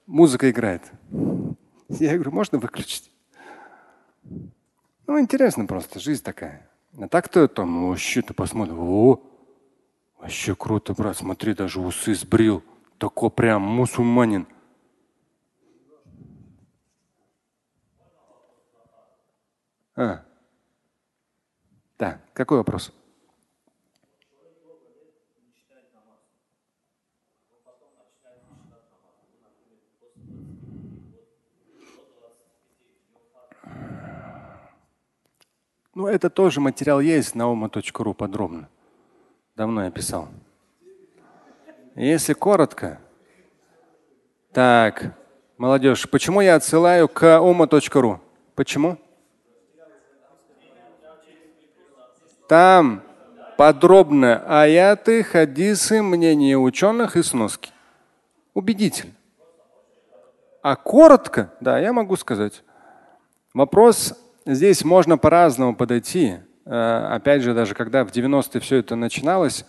музыка 0.07 0.51
играет. 0.51 0.83
Я 1.89 2.15
говорю, 2.15 2.33
можно 2.33 2.59
выключить? 2.59 3.11
Ну, 5.07 5.19
интересно 5.19 5.65
просто, 5.65 6.01
жизнь 6.01 6.23
такая. 6.23 6.69
А 7.01 7.09
так-то 7.09 7.49
там 7.49 7.89
вообще 7.89 8.21
ты 8.21 8.35
посмотри, 8.35 8.75
о, 8.77 9.23
вообще 10.19 10.55
круто, 10.55 10.95
брат, 10.95 11.17
смотри, 11.17 11.55
даже 11.55 11.81
усы 11.81 12.15
сбрил. 12.15 12.63
Такой 12.99 13.31
прям 13.31 13.63
мусульманин. 13.63 14.47
А. 19.97 20.25
Да, 21.99 22.21
какой 22.33 22.59
вопрос? 22.59 22.93
Ну, 35.95 36.07
это 36.07 36.31
тоже 36.31 36.61
материал 36.61 37.01
есть 37.01 37.35
на 37.35 37.51
ума.ру 37.51 38.15
подробно. 38.15 38.69
Давно 39.59 39.87
я 39.87 39.91
писал. 39.91 40.29
Если 41.97 42.33
коротко, 42.33 43.01
так, 44.53 45.17
молодежь, 45.57 46.09
почему 46.09 46.41
я 46.41 46.55
отсылаю 46.55 47.09
к 47.09 47.41
ума.ру? 47.41 48.21
Почему? 48.55 48.99
Там 52.49 53.03
подробно 53.57 54.45
аяты, 54.47 55.25
хадисы, 55.25 56.03
мнения 56.03 56.57
ученых 56.57 57.17
и 57.17 57.25
сноски. 57.25 57.73
Убедительно. 58.55 59.15
А 60.63 60.77
коротко, 60.77 61.53
да, 61.59 61.81
я 61.81 61.93
могу 61.93 62.15
сказать. 62.15 62.63
Вопрос 63.55 64.15
здесь 64.47 64.85
можно 64.85 65.19
по-разному 65.19 65.75
подойти. 65.75 66.37
Э, 66.71 67.15
опять 67.15 67.41
же, 67.41 67.55
даже 67.55 67.75
когда 67.75 68.05
в 68.05 68.11
90-е 68.11 68.61
все 68.61 68.77
это 68.77 68.95
начиналось, 68.95 69.65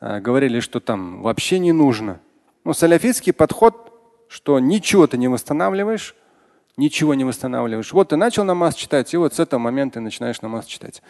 э, 0.00 0.20
говорили, 0.20 0.60
что 0.60 0.78
там 0.78 1.22
вообще 1.22 1.58
не 1.58 1.72
нужно. 1.72 2.20
Ну, 2.62 2.72
саляфитский 2.72 3.32
подход, 3.32 3.92
что 4.28 4.60
ничего 4.60 5.08
ты 5.08 5.18
не 5.18 5.26
восстанавливаешь, 5.26 6.14
ничего 6.76 7.14
не 7.14 7.24
восстанавливаешь. 7.24 7.92
Вот 7.92 8.10
ты 8.10 8.16
начал 8.16 8.44
намаз 8.44 8.76
читать, 8.76 9.12
и 9.12 9.16
вот 9.16 9.34
с 9.34 9.40
этого 9.40 9.58
момента 9.58 9.94
ты 9.94 10.00
начинаешь 10.00 10.40
намаз 10.40 10.66
читать. 10.66 11.02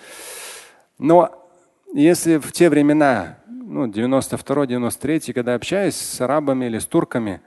Но 0.98 1.46
если 1.92 2.38
в 2.38 2.50
те 2.52 2.70
времена, 2.70 3.36
ну, 3.46 3.88
92-93, 3.88 5.34
когда 5.34 5.54
общаюсь 5.54 5.96
с 5.96 6.18
арабами 6.22 6.64
или 6.64 6.78
с 6.78 6.86
турками, 6.86 7.42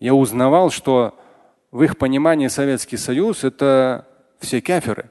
я 0.00 0.12
узнавал, 0.12 0.70
что 0.70 1.16
в 1.70 1.84
их 1.84 1.98
понимании 1.98 2.48
Советский 2.48 2.96
Союз 2.96 3.44
это 3.44 4.08
все 4.40 4.60
каферы. 4.60 5.08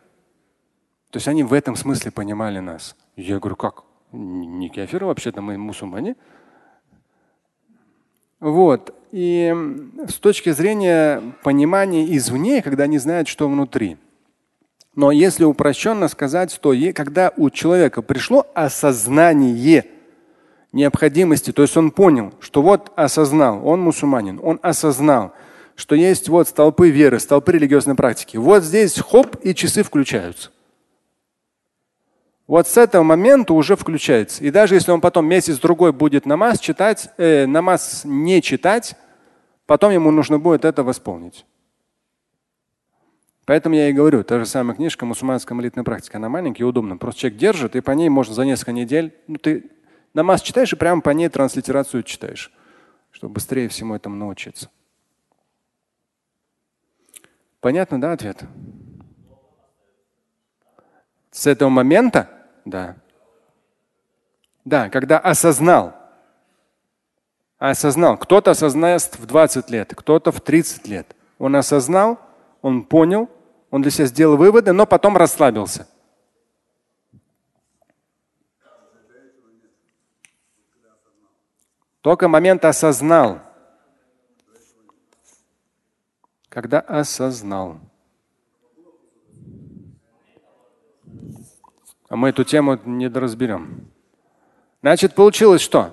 То 1.12 1.18
есть 1.18 1.28
они 1.28 1.44
в 1.44 1.54
этом 1.54 1.76
смысле 1.76 2.12
понимали 2.12 2.60
нас. 2.60 2.96
Я 3.16 3.40
говорю, 3.40 3.56
как? 3.56 3.84
Не 4.12 4.70
каферы, 4.70 5.06
вообще-то 5.06 5.42
мы 5.42 5.58
мусульмане. 5.58 6.16
Вот. 8.40 8.96
И 9.12 9.54
с 10.08 10.16
точки 10.16 10.52
зрения 10.52 11.22
понимания 11.44 12.16
извне, 12.18 12.64
когда 12.64 12.86
они 12.86 12.98
знают, 12.98 13.28
что 13.28 13.48
внутри– 13.48 13.98
но 14.96 15.12
если 15.12 15.46
упрощенно 15.46 16.08
сказать, 16.10 16.58
то 16.62 16.74
когда 16.94 17.32
у 17.38 17.50
человека 17.50 18.02
пришло 18.02 18.46
осознание 18.54 19.86
необходимости, 20.74 21.52
то 21.52 21.62
есть 21.62 21.78
он 21.78 21.92
понял, 21.92 22.34
что 22.42 22.62
вот 22.62 22.92
осознал, 22.96 23.66
он 23.66 23.82
мусульманин, 23.82 24.40
он 24.44 24.60
осознал, 24.62 25.34
что 25.76 25.96
есть 25.96 26.28
вот 26.28 26.50
столпы 26.50 26.90
веры, 26.90 27.20
столпы 27.20 27.54
религиозной 27.54 27.96
практики. 27.96 28.36
Вот 28.36 28.64
здесь 28.64 29.00
хоп, 29.00 29.38
и 29.44 29.56
часы 29.56 29.84
включаются. 29.84 30.52
Вот 32.52 32.68
с 32.68 32.76
этого 32.76 33.02
момента 33.04 33.54
уже 33.54 33.78
включается. 33.78 34.44
И 34.44 34.52
даже 34.52 34.76
если 34.76 34.92
он 34.92 35.00
потом 35.00 35.26
месяц-другой 35.26 35.94
будет 35.94 36.26
намаз 36.26 36.60
читать, 36.60 37.08
э, 37.16 37.46
намаз 37.46 38.02
не 38.04 38.42
читать, 38.42 38.96
потом 39.66 39.94
ему 39.94 40.12
нужно 40.12 40.38
будет 40.38 40.66
это 40.66 40.84
восполнить. 40.84 41.46
Поэтому 43.46 43.76
я 43.76 43.88
и 43.88 43.94
говорю, 43.94 44.26
та 44.26 44.38
же 44.38 44.46
самая 44.46 44.76
книжка 44.76 45.06
«Мусульманская 45.06 45.56
молитвенная 45.56 45.86
практика», 45.86 46.18
она 46.18 46.28
маленькая 46.28 46.64
и 46.64 46.66
удобная. 46.66 46.98
Просто 46.98 47.22
человек 47.22 47.40
держит, 47.40 47.78
и 47.78 47.80
по 47.80 47.92
ней 47.92 48.10
можно 48.10 48.34
за 48.34 48.44
несколько 48.44 48.74
недель, 48.74 49.16
ну, 49.28 49.38
ты 49.38 49.72
намаз 50.14 50.42
читаешь 50.42 50.74
и 50.74 50.76
прямо 50.76 51.00
по 51.02 51.12
ней 51.12 51.30
транслитерацию 51.30 52.04
читаешь, 52.04 52.52
чтобы 53.12 53.36
быстрее 53.36 53.70
всему 53.70 53.96
этому 53.96 54.18
научиться. 54.18 54.70
Понятно, 57.62 58.02
да, 58.02 58.12
ответ? 58.12 58.44
С 61.32 61.48
этого 61.48 61.70
момента, 61.70 62.41
да. 62.72 62.96
Да, 64.66 64.90
когда 64.90 65.20
осознал. 65.20 65.94
Осознал. 67.60 68.18
Кто-то 68.18 68.52
осознает 68.52 69.02
в 69.20 69.26
20 69.26 69.70
лет, 69.70 69.94
кто-то 69.96 70.32
в 70.32 70.42
30 70.42 70.88
лет. 70.88 71.16
Он 71.38 71.56
осознал, 71.56 72.20
он 72.62 72.84
понял, 72.84 73.30
он 73.70 73.82
для 73.82 73.92
себя 73.92 74.08
сделал 74.08 74.38
выводы, 74.38 74.72
но 74.72 74.88
потом 74.88 75.18
расслабился. 75.18 75.88
Только 82.02 82.28
момент 82.28 82.66
осознал. 82.66 83.42
Когда 86.50 86.80
осознал. 86.80 87.80
А 92.11 92.17
мы 92.17 92.29
эту 92.29 92.45
тему 92.45 92.79
не 92.85 93.09
доразберем. 93.09 93.89
Значит, 94.83 95.15
получилось 95.15 95.61
что? 95.61 95.93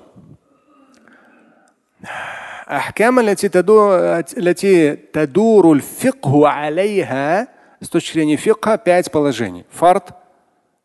أحكام 2.68 3.20
التي 3.20 3.50
تدور 3.50 4.20
التي 4.38 4.96
تدور 4.96 5.74
الفقه 5.74 6.48
عليها 6.48 7.48
с 7.82 7.90
точки 7.90 8.14
зрения 8.14 8.38
фикха 8.38 8.78
пять 8.78 9.12
положений. 9.12 9.66
Фарт, 9.70 10.14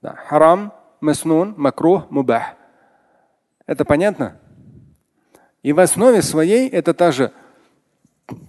да, 0.03 0.15
харам, 0.27 0.73
маснун, 1.01 1.55
макрух, 1.57 2.11
мубах. 2.11 2.55
Это 3.67 3.85
понятно? 3.85 4.39
И 5.63 5.73
в 5.73 5.81
основе 5.81 6.23
своей 6.23 6.69
это 6.69 6.95
та 6.95 7.13
же, 7.13 7.33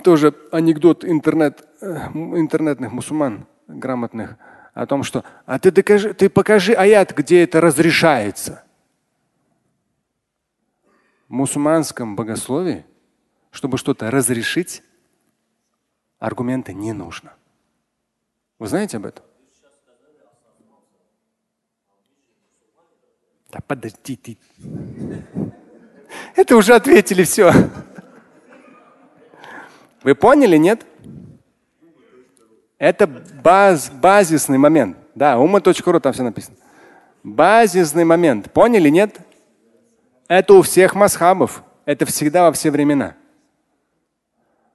тоже 0.03 0.33
анекдот 0.51 1.05
интернет, 1.05 1.67
э, 1.81 2.07
интернетных 2.13 2.91
мусульман 2.91 3.45
грамотных 3.67 4.35
о 4.74 4.86
том, 4.86 5.02
что 5.02 5.24
а 5.46 5.58
ты 5.58 5.70
докажи, 5.70 6.12
ты 6.12 6.28
покажи 6.28 6.74
аят, 6.74 7.16
где 7.16 7.44
это 7.44 7.60
разрешается. 7.60 8.64
В 11.28 11.32
мусульманском 11.32 12.16
богословии 12.16 12.84
чтобы 13.54 13.78
что-то 13.78 14.10
разрешить, 14.10 14.82
аргумента 16.18 16.72
не 16.72 16.92
нужно. 16.92 17.34
Вы 18.58 18.66
знаете 18.66 18.96
об 18.96 19.06
этом? 19.06 19.24
Да 23.52 23.60
подожди 23.64 24.16
ты. 24.16 24.38
Это 26.34 26.56
уже 26.56 26.74
ответили 26.74 27.22
все. 27.22 27.52
Вы 30.02 30.16
поняли, 30.16 30.56
нет? 30.56 30.84
Это 32.84 33.06
баз, 33.06 33.90
базисный 33.90 34.58
момент. 34.58 34.98
Да, 35.14 35.38
ума.ру 35.38 36.00
там 36.00 36.12
все 36.12 36.22
написано. 36.22 36.58
Базисный 37.22 38.04
момент. 38.04 38.52
Поняли, 38.52 38.90
нет? 38.90 39.20
Это 40.28 40.52
у 40.52 40.60
всех 40.60 40.94
масхабов. 40.94 41.62
Это 41.86 42.04
всегда 42.04 42.42
во 42.42 42.52
все 42.52 42.70
времена. 42.70 43.14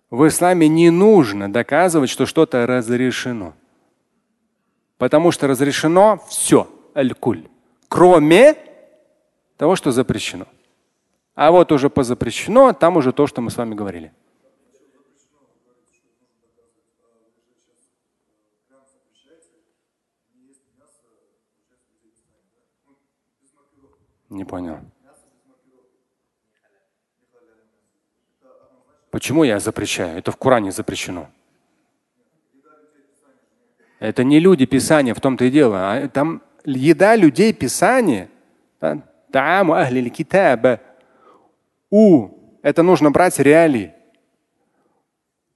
В 0.10 0.28
исламе 0.28 0.68
не 0.68 0.90
нужно 0.90 1.54
доказывать, 1.54 2.10
что 2.10 2.26
что-то 2.26 2.66
разрешено. 2.66 3.54
Потому 4.98 5.30
что 5.30 5.46
разрешено 5.46 6.20
все, 6.30 6.68
аль-куль, 6.96 7.48
кроме 7.90 8.56
того, 9.56 9.76
что 9.76 9.92
запрещено. 9.92 10.48
А 11.36 11.52
вот 11.52 11.72
уже 11.72 11.92
по 11.92 12.02
запрещено, 12.02 12.74
там 12.74 12.98
уже 12.98 13.14
то, 13.14 13.28
что 13.28 13.42
мы 13.42 13.52
с 13.52 13.58
вами 13.58 13.76
говорили. 13.76 14.12
Не 24.30 24.46
понял. 24.46 24.80
Почему 29.12 29.44
я 29.44 29.60
запрещаю? 29.60 30.18
Это 30.18 30.32
в 30.32 30.38
Коране 30.38 30.72
запрещено. 30.72 31.30
Это 34.00 34.24
не 34.24 34.40
люди 34.40 34.66
Писания, 34.66 35.14
в 35.14 35.20
том-то 35.20 35.46
и 35.46 35.52
дело. 35.52 35.92
А 35.92 36.08
там 36.08 36.42
еда 36.64 37.16
людей 37.16 37.54
Писания. 37.54 38.30
Тааму 39.32 39.74
ахли 39.74 40.10
китаба. 40.10 40.80
У. 41.90 42.30
Это 42.62 42.84
нужно 42.84 43.12
брать 43.12 43.40
реалии. 43.40 43.94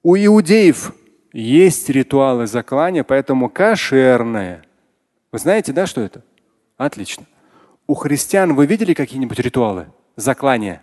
У 0.01 0.15
иудеев 0.15 0.93
есть 1.31 1.89
ритуалы 1.89 2.47
заклания, 2.47 3.03
поэтому 3.03 3.49
кошерное. 3.49 4.63
Вы 5.31 5.39
знаете, 5.39 5.71
да, 5.71 5.85
что 5.85 6.01
это? 6.01 6.23
Отлично. 6.77 7.25
У 7.85 7.95
христиан 7.95 8.55
вы 8.55 8.65
видели 8.65 8.93
какие-нибудь 8.93 9.39
ритуалы 9.39 9.87
заклания? 10.15 10.81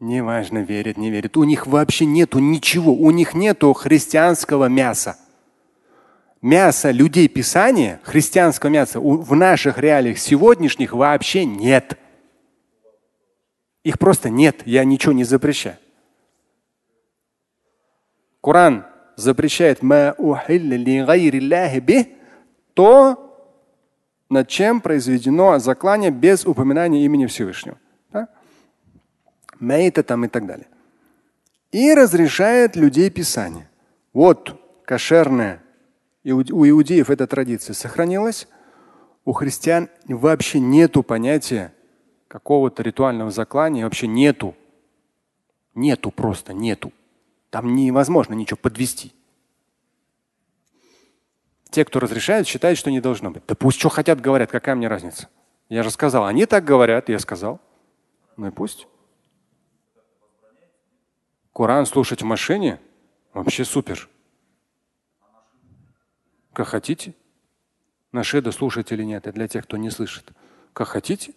Неважно, 0.00 0.58
верят, 0.58 0.96
не 0.96 1.10
верят. 1.10 1.36
У 1.36 1.44
них 1.44 1.66
вообще 1.66 2.06
нету 2.06 2.38
ничего. 2.38 2.92
У 2.94 3.10
них 3.10 3.34
нету 3.34 3.72
христианского 3.74 4.66
мяса. 4.66 5.18
Мяса 6.40 6.90
людей 6.90 7.28
Писания, 7.28 8.00
христианского 8.02 8.70
мяса 8.70 8.98
в 8.98 9.34
наших 9.36 9.76
реалиях 9.76 10.18
сегодняшних 10.18 10.94
вообще 10.94 11.44
нет. 11.44 11.98
Их 13.84 13.98
просто 13.98 14.30
нет. 14.30 14.62
Я 14.64 14.84
ничего 14.84 15.12
не 15.12 15.24
запрещаю. 15.24 15.76
Коран 18.40 18.86
запрещает 19.16 19.82
то, 22.80 23.36
над 24.30 24.48
чем 24.48 24.80
произведено 24.80 25.58
заклание 25.58 26.10
без 26.10 26.46
упоминания 26.46 27.04
имени 27.04 27.26
Всевышнего 27.26 27.76
мейта 29.58 30.02
там 30.02 30.24
и 30.24 30.28
так 30.28 30.46
далее. 30.46 30.66
И 31.72 31.92
разрешает 31.92 32.76
людей 32.76 33.10
Писание. 33.10 33.68
Вот 34.14 34.58
кошерная. 34.86 35.62
И 36.22 36.32
у 36.32 36.40
иудеев 36.42 37.10
эта 37.10 37.26
традиция 37.26 37.74
сохранилась. 37.74 38.48
У 39.26 39.32
христиан 39.32 39.90
вообще 40.08 40.58
нету 40.58 41.02
понятия 41.02 41.74
какого-то 42.26 42.82
ритуального 42.82 43.30
заклания, 43.30 43.84
вообще 43.84 44.06
нету. 44.06 44.54
Нету 45.74 46.10
просто, 46.10 46.54
нету. 46.54 46.94
Там 47.50 47.74
невозможно 47.74 48.32
ничего 48.32 48.56
подвести. 48.56 49.12
Те, 51.70 51.84
кто 51.84 52.00
разрешают, 52.00 52.48
считают, 52.48 52.78
что 52.78 52.90
не 52.90 53.00
должно 53.00 53.30
быть. 53.30 53.42
Да 53.46 53.54
пусть 53.54 53.78
что 53.78 53.88
хотят, 53.88 54.20
говорят, 54.20 54.50
какая 54.50 54.74
мне 54.74 54.88
разница? 54.88 55.28
Я 55.68 55.82
же 55.82 55.90
сказал, 55.90 56.24
они 56.24 56.46
так 56.46 56.64
говорят, 56.64 57.08
я 57.08 57.18
сказал. 57.18 57.60
Ну 58.36 58.48
и 58.48 58.50
пусть. 58.50 58.88
Коран 61.52 61.86
слушать 61.86 62.22
в 62.22 62.24
машине 62.24 62.80
вообще 63.32 63.64
супер. 63.64 64.08
Как 66.52 66.68
хотите. 66.68 67.14
Нашиды 68.12 68.50
слушать 68.50 68.90
или 68.90 69.04
нет, 69.04 69.28
это 69.28 69.32
для 69.36 69.46
тех, 69.46 69.64
кто 69.64 69.76
не 69.76 69.90
слышит. 69.90 70.30
Как 70.72 70.88
хотите. 70.88 71.34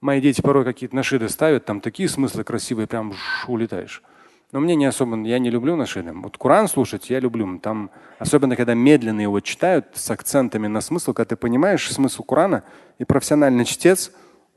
Мои 0.00 0.20
дети 0.20 0.40
порой 0.40 0.64
какие-то 0.64 0.94
нашиды 0.94 1.28
ставят, 1.28 1.64
там 1.64 1.80
такие 1.80 2.08
смыслы 2.08 2.44
красивые, 2.44 2.86
прям 2.86 3.14
улетаешь. 3.48 4.02
Но 4.50 4.60
мне 4.60 4.76
не 4.76 4.86
особо, 4.86 5.16
я 5.26 5.38
не 5.38 5.50
люблю 5.50 5.76
нашиды. 5.76 6.12
Вот 6.12 6.38
Коран 6.38 6.68
слушать 6.68 7.10
я 7.10 7.20
люблю. 7.20 7.58
Там, 7.58 7.90
особенно 8.18 8.56
когда 8.56 8.72
медленно 8.74 9.20
его 9.20 9.40
читают 9.40 9.88
с 9.94 10.10
акцентами 10.10 10.66
на 10.66 10.80
смысл, 10.80 11.12
когда 11.12 11.30
ты 11.30 11.36
понимаешь 11.36 11.90
смысл 11.92 12.22
Корана 12.22 12.64
и 12.98 13.04
профессиональный 13.04 13.66
чтец, 13.66 14.10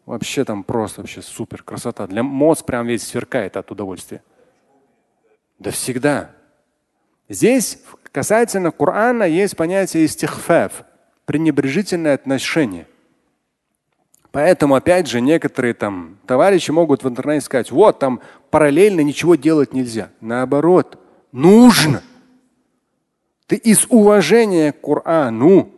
вообще 0.05 0.45
там 0.45 0.63
просто 0.63 1.01
вообще 1.01 1.21
супер 1.21 1.63
красота. 1.63 2.07
Для 2.07 2.23
мозг 2.23 2.65
прям 2.65 2.87
весь 2.87 3.03
сверкает 3.03 3.57
от 3.57 3.69
удовольствия. 3.69 4.23
Да 5.59 5.71
всегда. 5.71 6.31
Здесь 7.27 7.79
касательно 8.13 8.71
Корана 8.71 9.23
есть 9.23 9.57
понятие 9.57 10.05
истихфаф, 10.05 10.85
пренебрежительное 11.25 12.13
отношение. 12.13 12.87
Поэтому, 14.31 14.75
опять 14.75 15.07
же, 15.07 15.19
некоторые 15.19 15.73
там 15.73 16.17
товарищи 16.25 16.71
могут 16.71 17.03
в 17.03 17.09
интернете 17.09 17.45
сказать, 17.45 17.71
вот 17.71 17.99
там 17.99 18.21
параллельно 18.49 19.01
ничего 19.01 19.35
делать 19.35 19.73
нельзя. 19.73 20.09
Наоборот, 20.21 20.97
нужно. 21.31 22.01
Ты 23.47 23.57
из 23.57 23.85
уважения 23.89 24.71
к 24.71 24.81
Корану 24.81 25.69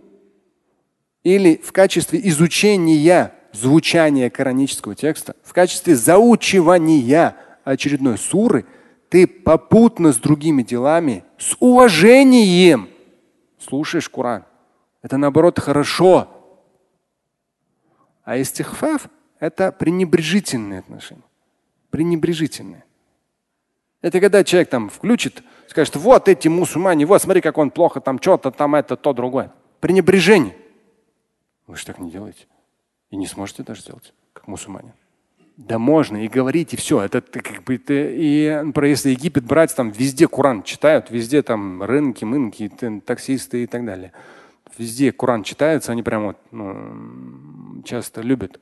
или 1.24 1.60
в 1.64 1.72
качестве 1.72 2.20
изучения 2.30 3.34
звучания 3.54 4.30
коранического 4.30 4.94
текста, 4.94 5.36
в 5.44 5.54
качестве 5.54 5.96
заучивания 5.96 7.36
очередной 7.64 8.18
суры– 8.18 8.66
ты 9.14 9.28
попутно 9.28 10.12
с 10.12 10.18
другими 10.18 10.64
делами, 10.64 11.24
с 11.38 11.56
уважением 11.60 12.90
слушаешь 13.60 14.10
Коран. 14.10 14.44
Это 15.04 15.18
наоборот 15.18 15.60
хорошо. 15.60 16.43
А 18.24 18.40
истихфаф– 18.40 19.08
это 19.40 19.72
пренебрежительные 19.72 20.80
отношения. 20.80 21.24
Пренебрежительные. 21.90 22.84
Это 24.02 24.20
когда 24.20 24.44
человек 24.44 24.70
там 24.70 24.90
включит, 24.90 25.44
скажет, 25.70 25.96
вот 25.96 26.28
эти 26.28 26.48
мусульмане, 26.48 27.06
вот 27.06 27.22
смотри, 27.22 27.42
как 27.42 27.58
он 27.58 27.72
плохо, 27.72 28.02
там 28.02 28.20
что-то, 28.22 28.52
там 28.52 28.76
это, 28.76 28.98
то, 28.98 29.14
другое. 29.14 29.52
Пренебрежение. 29.80 30.56
Вы 31.68 31.78
же 31.78 31.86
так 31.86 32.00
не 32.00 32.12
делаете. 32.12 32.48
И 33.10 33.16
не 33.16 33.28
сможете 33.28 33.64
даже 33.64 33.82
сделать, 33.82 34.14
как 34.34 34.48
мусульмане. 34.48 34.94
Да 35.56 35.78
можно 35.78 36.26
и 36.26 36.28
говорить, 36.28 36.74
и 36.74 36.78
все. 36.78 37.02
Это 37.02 37.22
как 37.22 37.64
бы 37.64 37.76
это, 37.76 37.94
и 37.94 38.72
про 38.74 38.88
если 38.88 39.12
Египет 39.12 39.46
брать, 39.46 39.76
там 39.76 39.92
везде 39.92 40.28
Куран 40.28 40.64
читают, 40.64 41.12
везде 41.12 41.44
там 41.44 41.84
рынки, 41.84 42.26
мынки, 42.26 42.72
таксисты 43.06 43.64
и 43.64 43.68
так 43.68 43.86
далее. 43.86 44.14
Везде 44.78 45.12
Куран 45.12 45.44
читается, 45.44 45.92
они 45.92 46.04
прям 46.04 46.26
вот 46.28 46.38
ну, 46.52 47.84
часто 47.84 48.22
любят. 48.22 48.60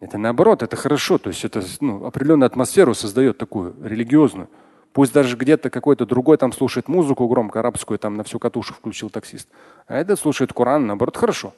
Это 0.00 0.18
наоборот, 0.18 0.62
это 0.62 0.76
хорошо. 0.76 1.18
То 1.18 1.30
есть 1.30 1.44
это 1.44 1.62
ну, 1.80 2.04
определенную 2.04 2.46
атмосферу 2.46 2.94
создает 2.94 3.38
такую 3.38 3.74
религиозную. 3.82 4.48
Пусть 4.92 5.12
даже 5.12 5.36
где-то 5.36 5.70
какой-то 5.70 6.06
другой 6.06 6.36
там 6.36 6.52
слушает 6.52 6.88
музыку 6.88 7.26
громко, 7.26 7.60
арабскую, 7.60 7.98
там 7.98 8.14
на 8.14 8.22
всю 8.22 8.38
катушу 8.38 8.74
включил 8.74 9.10
таксист. 9.10 9.48
А 9.86 9.96
этот 9.96 10.20
слушает 10.20 10.52
Коран, 10.52 10.86
наоборот, 10.86 11.16
хорошо. 11.16 11.52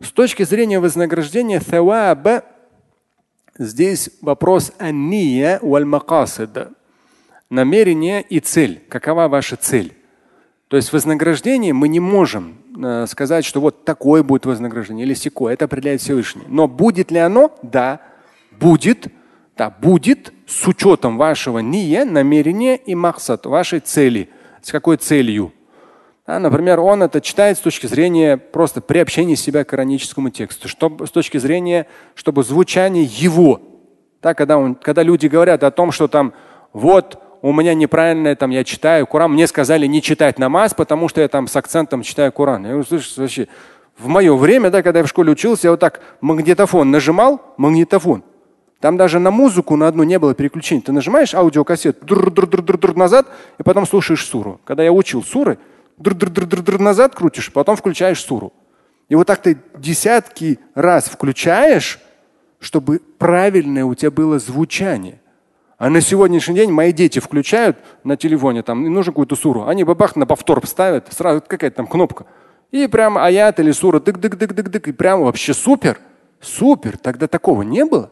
С 0.00 0.12
точки 0.12 0.42
зрения 0.44 0.80
вознаграждения, 0.80 1.60
thawaba 1.60 2.44
Здесь 3.60 4.10
вопрос 4.22 4.72
анния 4.78 5.58
валь. 5.60 5.86
Намерение 7.50 8.22
и 8.22 8.40
цель. 8.40 8.82
Какова 8.88 9.28
ваша 9.28 9.56
цель? 9.56 9.99
То 10.70 10.76
есть 10.76 10.92
вознаграждение 10.92 11.72
мы 11.72 11.88
не 11.88 11.98
можем 11.98 12.58
э, 12.80 13.06
сказать, 13.08 13.44
что 13.44 13.60
вот 13.60 13.84
такое 13.84 14.22
будет 14.22 14.46
вознаграждение 14.46 15.04
или 15.04 15.14
секое. 15.14 15.52
Это 15.54 15.64
определяет 15.64 16.00
Всевышний. 16.00 16.44
Но 16.46 16.68
будет 16.68 17.10
ли 17.10 17.18
оно? 17.18 17.52
Да, 17.62 18.00
будет. 18.52 19.08
Да, 19.56 19.68
будет 19.68 20.32
с 20.46 20.68
учетом 20.68 21.18
вашего 21.18 21.58
ния, 21.58 22.04
намерения 22.04 22.76
и 22.76 22.94
махсад, 22.94 23.46
вашей 23.46 23.80
цели. 23.80 24.28
С 24.62 24.70
какой 24.70 24.96
целью? 24.96 25.52
А, 26.24 26.38
например, 26.38 26.78
он 26.78 27.02
это 27.02 27.20
читает 27.20 27.58
с 27.58 27.60
точки 27.60 27.88
зрения 27.88 28.36
просто 28.36 28.80
приобщения 28.80 29.34
себя 29.34 29.64
к 29.64 29.70
кораническому 29.70 30.30
тексту, 30.30 30.68
чтобы, 30.68 31.08
с 31.08 31.10
точки 31.10 31.38
зрения, 31.38 31.88
чтобы 32.14 32.44
звучание 32.44 33.02
его. 33.02 33.60
Так, 34.20 34.38
когда, 34.38 34.56
он, 34.56 34.76
когда 34.76 35.02
люди 35.02 35.26
говорят 35.26 35.64
о 35.64 35.72
том, 35.72 35.90
что 35.90 36.06
там 36.06 36.32
вот 36.72 37.20
у 37.42 37.52
меня 37.52 37.74
неправильное, 37.74 38.36
там 38.36 38.50
я 38.50 38.64
читаю 38.64 39.06
Коран, 39.06 39.32
мне 39.32 39.46
сказали 39.46 39.86
не 39.86 40.02
читать 40.02 40.38
намаз, 40.38 40.74
потому 40.74 41.08
что 41.08 41.20
я 41.20 41.28
там 41.28 41.46
с 41.46 41.56
акцентом 41.56 42.02
читаю 42.02 42.32
Коран. 42.32 42.66
Я 42.66 42.76
услышал 42.76 43.22
вообще, 43.22 43.48
в 43.98 44.08
мое 44.08 44.34
время, 44.34 44.70
да, 44.70 44.82
когда 44.82 45.00
я 45.00 45.04
в 45.04 45.08
школе 45.08 45.32
учился, 45.32 45.68
я 45.68 45.70
вот 45.72 45.80
так 45.80 46.00
магнитофон 46.20 46.90
нажимал, 46.90 47.40
магнитофон. 47.56 48.24
Там 48.80 48.96
даже 48.96 49.18
на 49.18 49.30
музыку 49.30 49.76
на 49.76 49.88
одну 49.88 50.04
не 50.04 50.18
было 50.18 50.34
переключения. 50.34 50.82
Ты 50.82 50.92
нажимаешь 50.92 51.34
аудиокассету 51.34 52.06
назад 52.96 53.26
и 53.58 53.62
потом 53.62 53.86
слушаешь 53.86 54.24
суру. 54.24 54.58
Когда 54.64 54.82
я 54.82 54.90
учил 54.90 55.22
суры, 55.22 55.58
назад 56.78 57.14
крутишь, 57.14 57.52
потом 57.52 57.76
включаешь 57.76 58.20
суру. 58.20 58.54
И 59.10 59.14
вот 59.14 59.26
так 59.26 59.42
ты 59.42 59.58
десятки 59.76 60.58
раз 60.74 61.10
включаешь, 61.10 62.00
чтобы 62.58 63.00
правильное 63.18 63.84
у 63.84 63.94
тебя 63.94 64.10
было 64.10 64.38
звучание. 64.38 65.19
А 65.80 65.88
на 65.88 66.02
сегодняшний 66.02 66.56
день 66.56 66.70
мои 66.70 66.92
дети 66.92 67.20
включают 67.20 67.78
на 68.04 68.18
телефоне, 68.18 68.62
там, 68.62 68.84
нужно 68.84 69.12
какую-то 69.12 69.34
суру, 69.34 69.64
они 69.66 69.82
бабах 69.82 70.14
на 70.14 70.26
повтор 70.26 70.60
ставят, 70.66 71.10
сразу 71.10 71.40
какая-то 71.40 71.78
там 71.78 71.86
кнопка. 71.86 72.26
И 72.70 72.86
прям 72.86 73.16
аят 73.16 73.60
или 73.60 73.70
сура 73.70 73.98
дык-дык-дык-дык-дык. 73.98 74.90
И 74.90 74.92
прям 74.92 75.22
вообще 75.22 75.54
супер. 75.54 75.98
Супер. 76.38 76.98
Тогда 76.98 77.28
такого 77.28 77.62
не 77.62 77.86
было. 77.86 78.10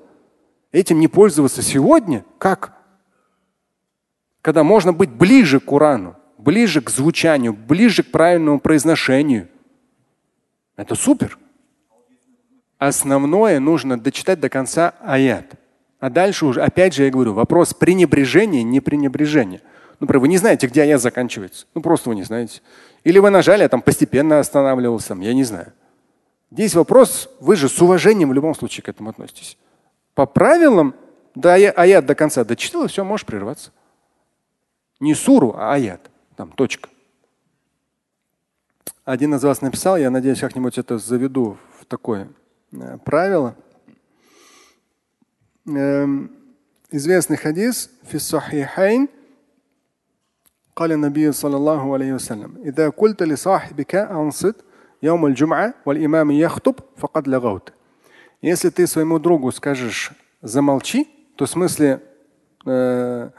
Этим 0.73 0.99
не 0.99 1.09
пользоваться 1.09 1.61
сегодня? 1.61 2.25
Как? 2.39 2.73
Когда 4.41 4.65
можно 4.65 4.95
быть 4.95 5.11
ближе 5.11 5.61
к 5.61 5.67
Корану, 5.67 6.17
ближе 6.39 6.81
к 6.81 6.89
звучанию, 6.89 7.53
ближе 7.53 8.03
к 8.03 8.11
правильному 8.11 8.61
произношению. 8.61 9.47
Это 10.75 10.95
супер. 10.95 11.37
Основное 12.79 13.61
нужно 13.61 14.01
дочитать 14.01 14.41
до 14.41 14.49
конца 14.49 14.95
аят. 15.03 15.53
А 16.01 16.11
дальше 16.11 16.47
уже, 16.47 16.63
опять 16.63 16.95
же, 16.95 17.05
я 17.05 17.11
говорю, 17.11 17.33
вопрос 17.33 17.75
пренебрежения, 17.75 18.63
не 18.63 18.81
пренебрежения. 18.81 19.63
Например, 19.99 20.21
вы 20.21 20.29
не 20.29 20.39
знаете, 20.39 20.69
где 20.69 20.83
аят 20.83 21.01
заканчивается. 21.01 21.67
Ну, 21.75 21.83
просто 21.83 22.09
вы 22.09 22.15
не 22.15 22.23
знаете. 22.23 22.63
Или 23.03 23.19
вы 23.19 23.31
нажали, 23.31 23.65
а 23.65 23.69
там 23.69 23.83
постепенно 23.83 24.39
останавливался. 24.39 25.15
Я 25.15 25.35
не 25.35 25.43
знаю. 25.43 25.73
Здесь 26.51 26.75
вопрос, 26.75 27.29
вы 27.41 27.57
же 27.57 27.69
с 27.69 27.83
уважением 27.83 28.31
в 28.31 28.33
любом 28.33 28.55
случае 28.55 28.85
к 28.85 28.89
этому 28.89 29.11
относитесь. 29.11 29.59
По 30.15 30.25
правилам, 30.25 30.95
да, 31.35 31.55
аят 31.55 32.07
до 32.07 32.15
конца 32.15 32.45
дочитал, 32.45 32.87
все, 32.87 33.05
можешь 33.05 33.27
прерваться. 33.27 33.73
Не 35.01 35.15
суру, 35.15 35.55
а 35.57 35.75
аят. 35.75 36.11
Там 36.37 36.53
точка. 36.53 36.89
Один 39.05 39.35
из 39.35 39.43
вас 39.43 39.63
написал, 39.63 39.97
я 39.97 40.11
надеюсь, 40.11 40.41
как-нибудь 40.41 40.79
это 40.79 40.99
заведу 40.99 41.57
в 41.81 41.87
такое 41.87 42.29
э, 42.73 42.99
правило. 43.05 43.57
Эм, 45.68 46.32
известный 46.92 47.38
хадис 47.38 47.90
фиссахихайн 48.04 49.08
قال 50.76 50.92
النبي 50.92 51.32
صلى 51.32 51.56
الله 51.56 51.94
عليه 51.94 52.14
وسلم 52.14 52.58
إذا 52.66 52.90
قلت 52.90 53.24
لصاحبك 53.24 53.96
أنصت 53.96 54.56
يوم 55.04 55.26
الجمعة 55.26 55.74
والإمام 55.86 56.32
يخطب 56.32 56.76
فقد 56.98 57.28
لغوت 57.28 57.74
Если 58.42 58.70
ты 58.70 58.88
своему 58.88 59.20
другу 59.20 59.52
скажешь 59.52 60.12
замолчи, 60.42 61.08
то 61.38 61.46
в 61.46 61.50
смысле 61.50 62.02
э, 62.66 63.30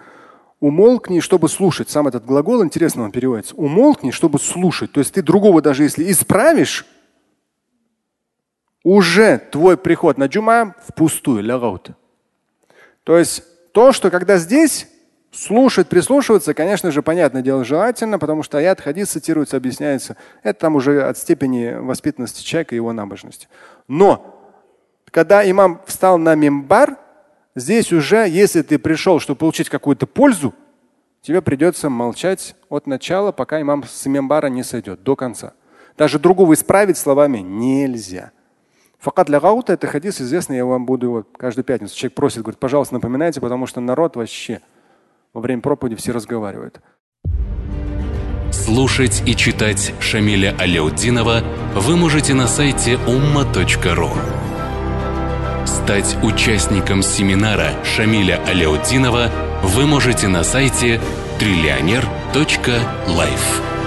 умолкни, 0.60 1.20
чтобы 1.20 1.50
слушать. 1.50 1.90
Сам 1.90 2.08
этот 2.08 2.24
глагол 2.24 2.64
интересно 2.64 3.02
он 3.02 3.12
переводится. 3.12 3.54
Умолкни, 3.54 4.12
чтобы 4.12 4.38
слушать. 4.38 4.92
То 4.92 5.00
есть 5.00 5.12
ты 5.12 5.22
другого 5.22 5.60
даже 5.60 5.82
если 5.82 6.10
исправишь, 6.10 6.86
уже 8.82 9.38
твой 9.38 9.76
приход 9.76 10.16
на 10.16 10.24
джума 10.24 10.74
впустую, 10.86 11.42
лягаут. 11.42 11.90
То 13.09 13.17
есть 13.17 13.43
то, 13.71 13.91
что 13.91 14.11
когда 14.11 14.37
здесь 14.37 14.87
слушать, 15.31 15.87
прислушиваться, 15.89 16.53
конечно 16.53 16.91
же, 16.91 17.01
понятное 17.01 17.41
дело, 17.41 17.65
желательно, 17.65 18.19
потому 18.19 18.43
что 18.43 18.59
аят 18.59 18.81
хадис 18.81 19.09
цитируется, 19.09 19.57
объясняется. 19.57 20.15
Это 20.43 20.59
там 20.59 20.75
уже 20.75 21.01
от 21.01 21.17
степени 21.17 21.73
воспитанности 21.73 22.43
человека 22.43 22.75
и 22.75 22.77
его 22.77 22.93
набожности. 22.93 23.47
Но 23.87 24.39
когда 25.09 25.49
имам 25.49 25.81
встал 25.87 26.19
на 26.19 26.35
мимбар, 26.35 26.99
здесь 27.55 27.91
уже, 27.91 28.29
если 28.29 28.61
ты 28.61 28.77
пришел, 28.77 29.19
чтобы 29.19 29.39
получить 29.39 29.69
какую-то 29.69 30.05
пользу, 30.05 30.53
тебе 31.23 31.41
придется 31.41 31.89
молчать 31.89 32.55
от 32.69 32.85
начала, 32.85 33.31
пока 33.31 33.59
имам 33.59 33.85
с 33.85 34.05
мимбара 34.05 34.49
не 34.49 34.61
сойдет, 34.61 35.01
до 35.01 35.15
конца. 35.15 35.53
Даже 35.97 36.19
другого 36.19 36.53
исправить 36.53 36.99
словами 36.99 37.39
нельзя. 37.39 38.33
Факат 38.99 39.27
для 39.27 39.39
гаута 39.39 39.73
это 39.73 39.87
хадис 39.87 40.19
известный, 40.19 40.57
я 40.57 40.65
вам 40.65 40.85
буду 40.85 41.05
его 41.05 41.25
каждую 41.37 41.63
пятницу. 41.63 41.95
Человек 41.95 42.15
просит, 42.15 42.41
говорит, 42.41 42.59
пожалуйста, 42.59 42.95
напоминайте, 42.95 43.39
потому 43.39 43.65
что 43.65 43.79
народ 43.79 44.17
вообще 44.17 44.59
во 45.33 45.39
время 45.39 45.61
проповеди 45.61 45.95
все 45.95 46.11
разговаривают. 46.11 46.81
Слушать 48.51 49.23
и 49.25 49.35
читать 49.35 49.93
Шамиля 50.01 50.53
Аляутдинова 50.59 51.43
вы 51.75 51.95
можете 51.95 52.33
на 52.33 52.47
сайте 52.47 52.95
umma.ru. 53.07 54.09
Стать 55.65 56.17
участником 56.23 57.01
семинара 57.01 57.71
Шамиля 57.85 58.43
Аляутдинова 58.47 59.29
вы 59.63 59.85
можете 59.85 60.27
на 60.27 60.43
сайте 60.43 60.99
триллионер.life. 61.39 63.78